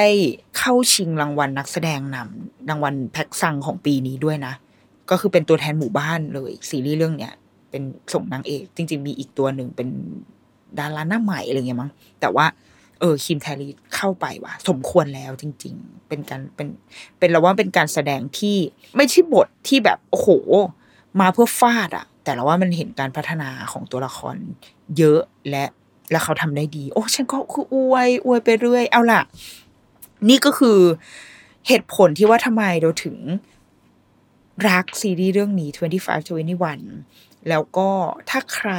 [0.59, 4.55] เข้าชิงรางวัลนักแสดงนำรางวัลแพ็กซังของปีนี้ด้วยนะ
[5.11, 7.33] ก็คือเป็นตัวแทนหมู่บ้านเลยซีรีส์เรื่องเนี้ย
[7.77, 9.89] เป็นส่งนางเอก จริง ๆ มีอีกตัวหนึ่งเป็น
[10.79, 12.47] ดาราหน้าใหม่อะไรเงี้ยมั้งแต่ว่า
[13.01, 16.69] เออคิมแทรีเข้าไปว่ะสมควรแล้วจริง ๆ เป็นการเป็น
[17.19, 18.57] เป็นเราว่าเป็นการแสดงที่
[18.97, 20.29] ไม่ใช่บทที่แบบโอ้โห
[21.21, 24.37] มาเพื่อฟาดอะแต่เราว่ามันเห็นการพัฒนาของตัวละคร
[24.99, 25.21] เยอะ
[25.51, 25.65] และ
[26.11, 29.23] แล้วเขาทำได้ดี โอ้ฉันก็คืออวยอวยไปเรื่อย เอาล่ะ
[30.29, 30.79] นี่ก็คือ
[31.69, 33.17] เหตุผลที่ว่าทำไมเราถึง
[34.69, 35.79] รักซีรีส์เรื่องนี้ 25
[36.47, 37.89] 21 แล้วก็
[38.31, 38.71] ถ้าใคร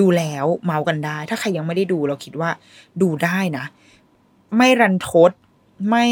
[0.00, 2.50] ดูแล้วเมากันได้ ถ้าใครยังไม่ได้ดูเราคิดว่า
[3.02, 3.64] ดูได้นะ
[4.56, 5.30] ไม่รันทด
[5.88, 6.06] ไม่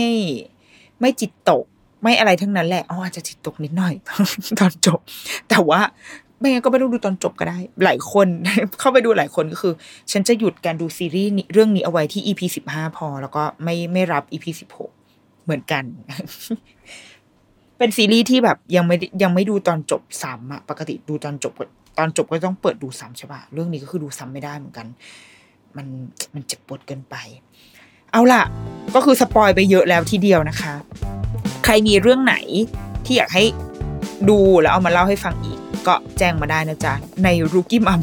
[1.01, 1.65] ไม่จิตตก
[2.03, 3.95] ไม่อะไรทั้งนั้นแหละอ๋ออาจจะจิตตกนิดหน่อย
[4.59, 5.01] ตอนจบ
[5.49, 5.81] แต่ว่า
[6.39, 8.27] ไม่งั้นก็ไม่ต้องดูตอนจบก็ได้ หลายคน
[8.81, 9.75] เข้าไปดูหลายคนก็คือ
[10.13, 14.91] ฉันจะหยุดการดูซีรีส์เรื่องนี้เอาไว้ที่ EP สิบห้าพอ แล้วก็ไม่ไม่รับ EP สิบหก
[15.45, 15.85] เหมือนกัน
[17.83, 21.53] เป็นซีรีส์ที่แบบยังไม่ยังไม่ดูตอนจบซ้ำอะปกติดูตอนจบ
[21.99, 24.87] ตอนจบก็ต้องเปิดดูซ้ำใช่ปะเรื่องนี้ก็คือดูซ้ำไม่ได้เหมือนกัน
[25.77, 25.87] มัน
[26.35, 27.15] มันเจ็บปวดเกินไป
[28.13, 28.43] เอาล่ะ
[28.95, 30.73] ก็คือสปอยไปเยอะแล้วทีเดียวนะคะ
[31.65, 32.37] ใครมีเรื่องไหน
[33.05, 33.45] ที่อยากให้
[34.29, 38.01] ดูแล้วเอามาเล่าให้ฟังอีก ก็แจ้งมาได้นะจ๊ะ ในรูกี้มัม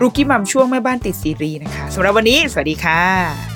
[0.00, 3.54] รูกี้มัมช่วงแม่บ้านติดซีรีส์นะคะสำหรับวันนี้ สวัสดีค่ะ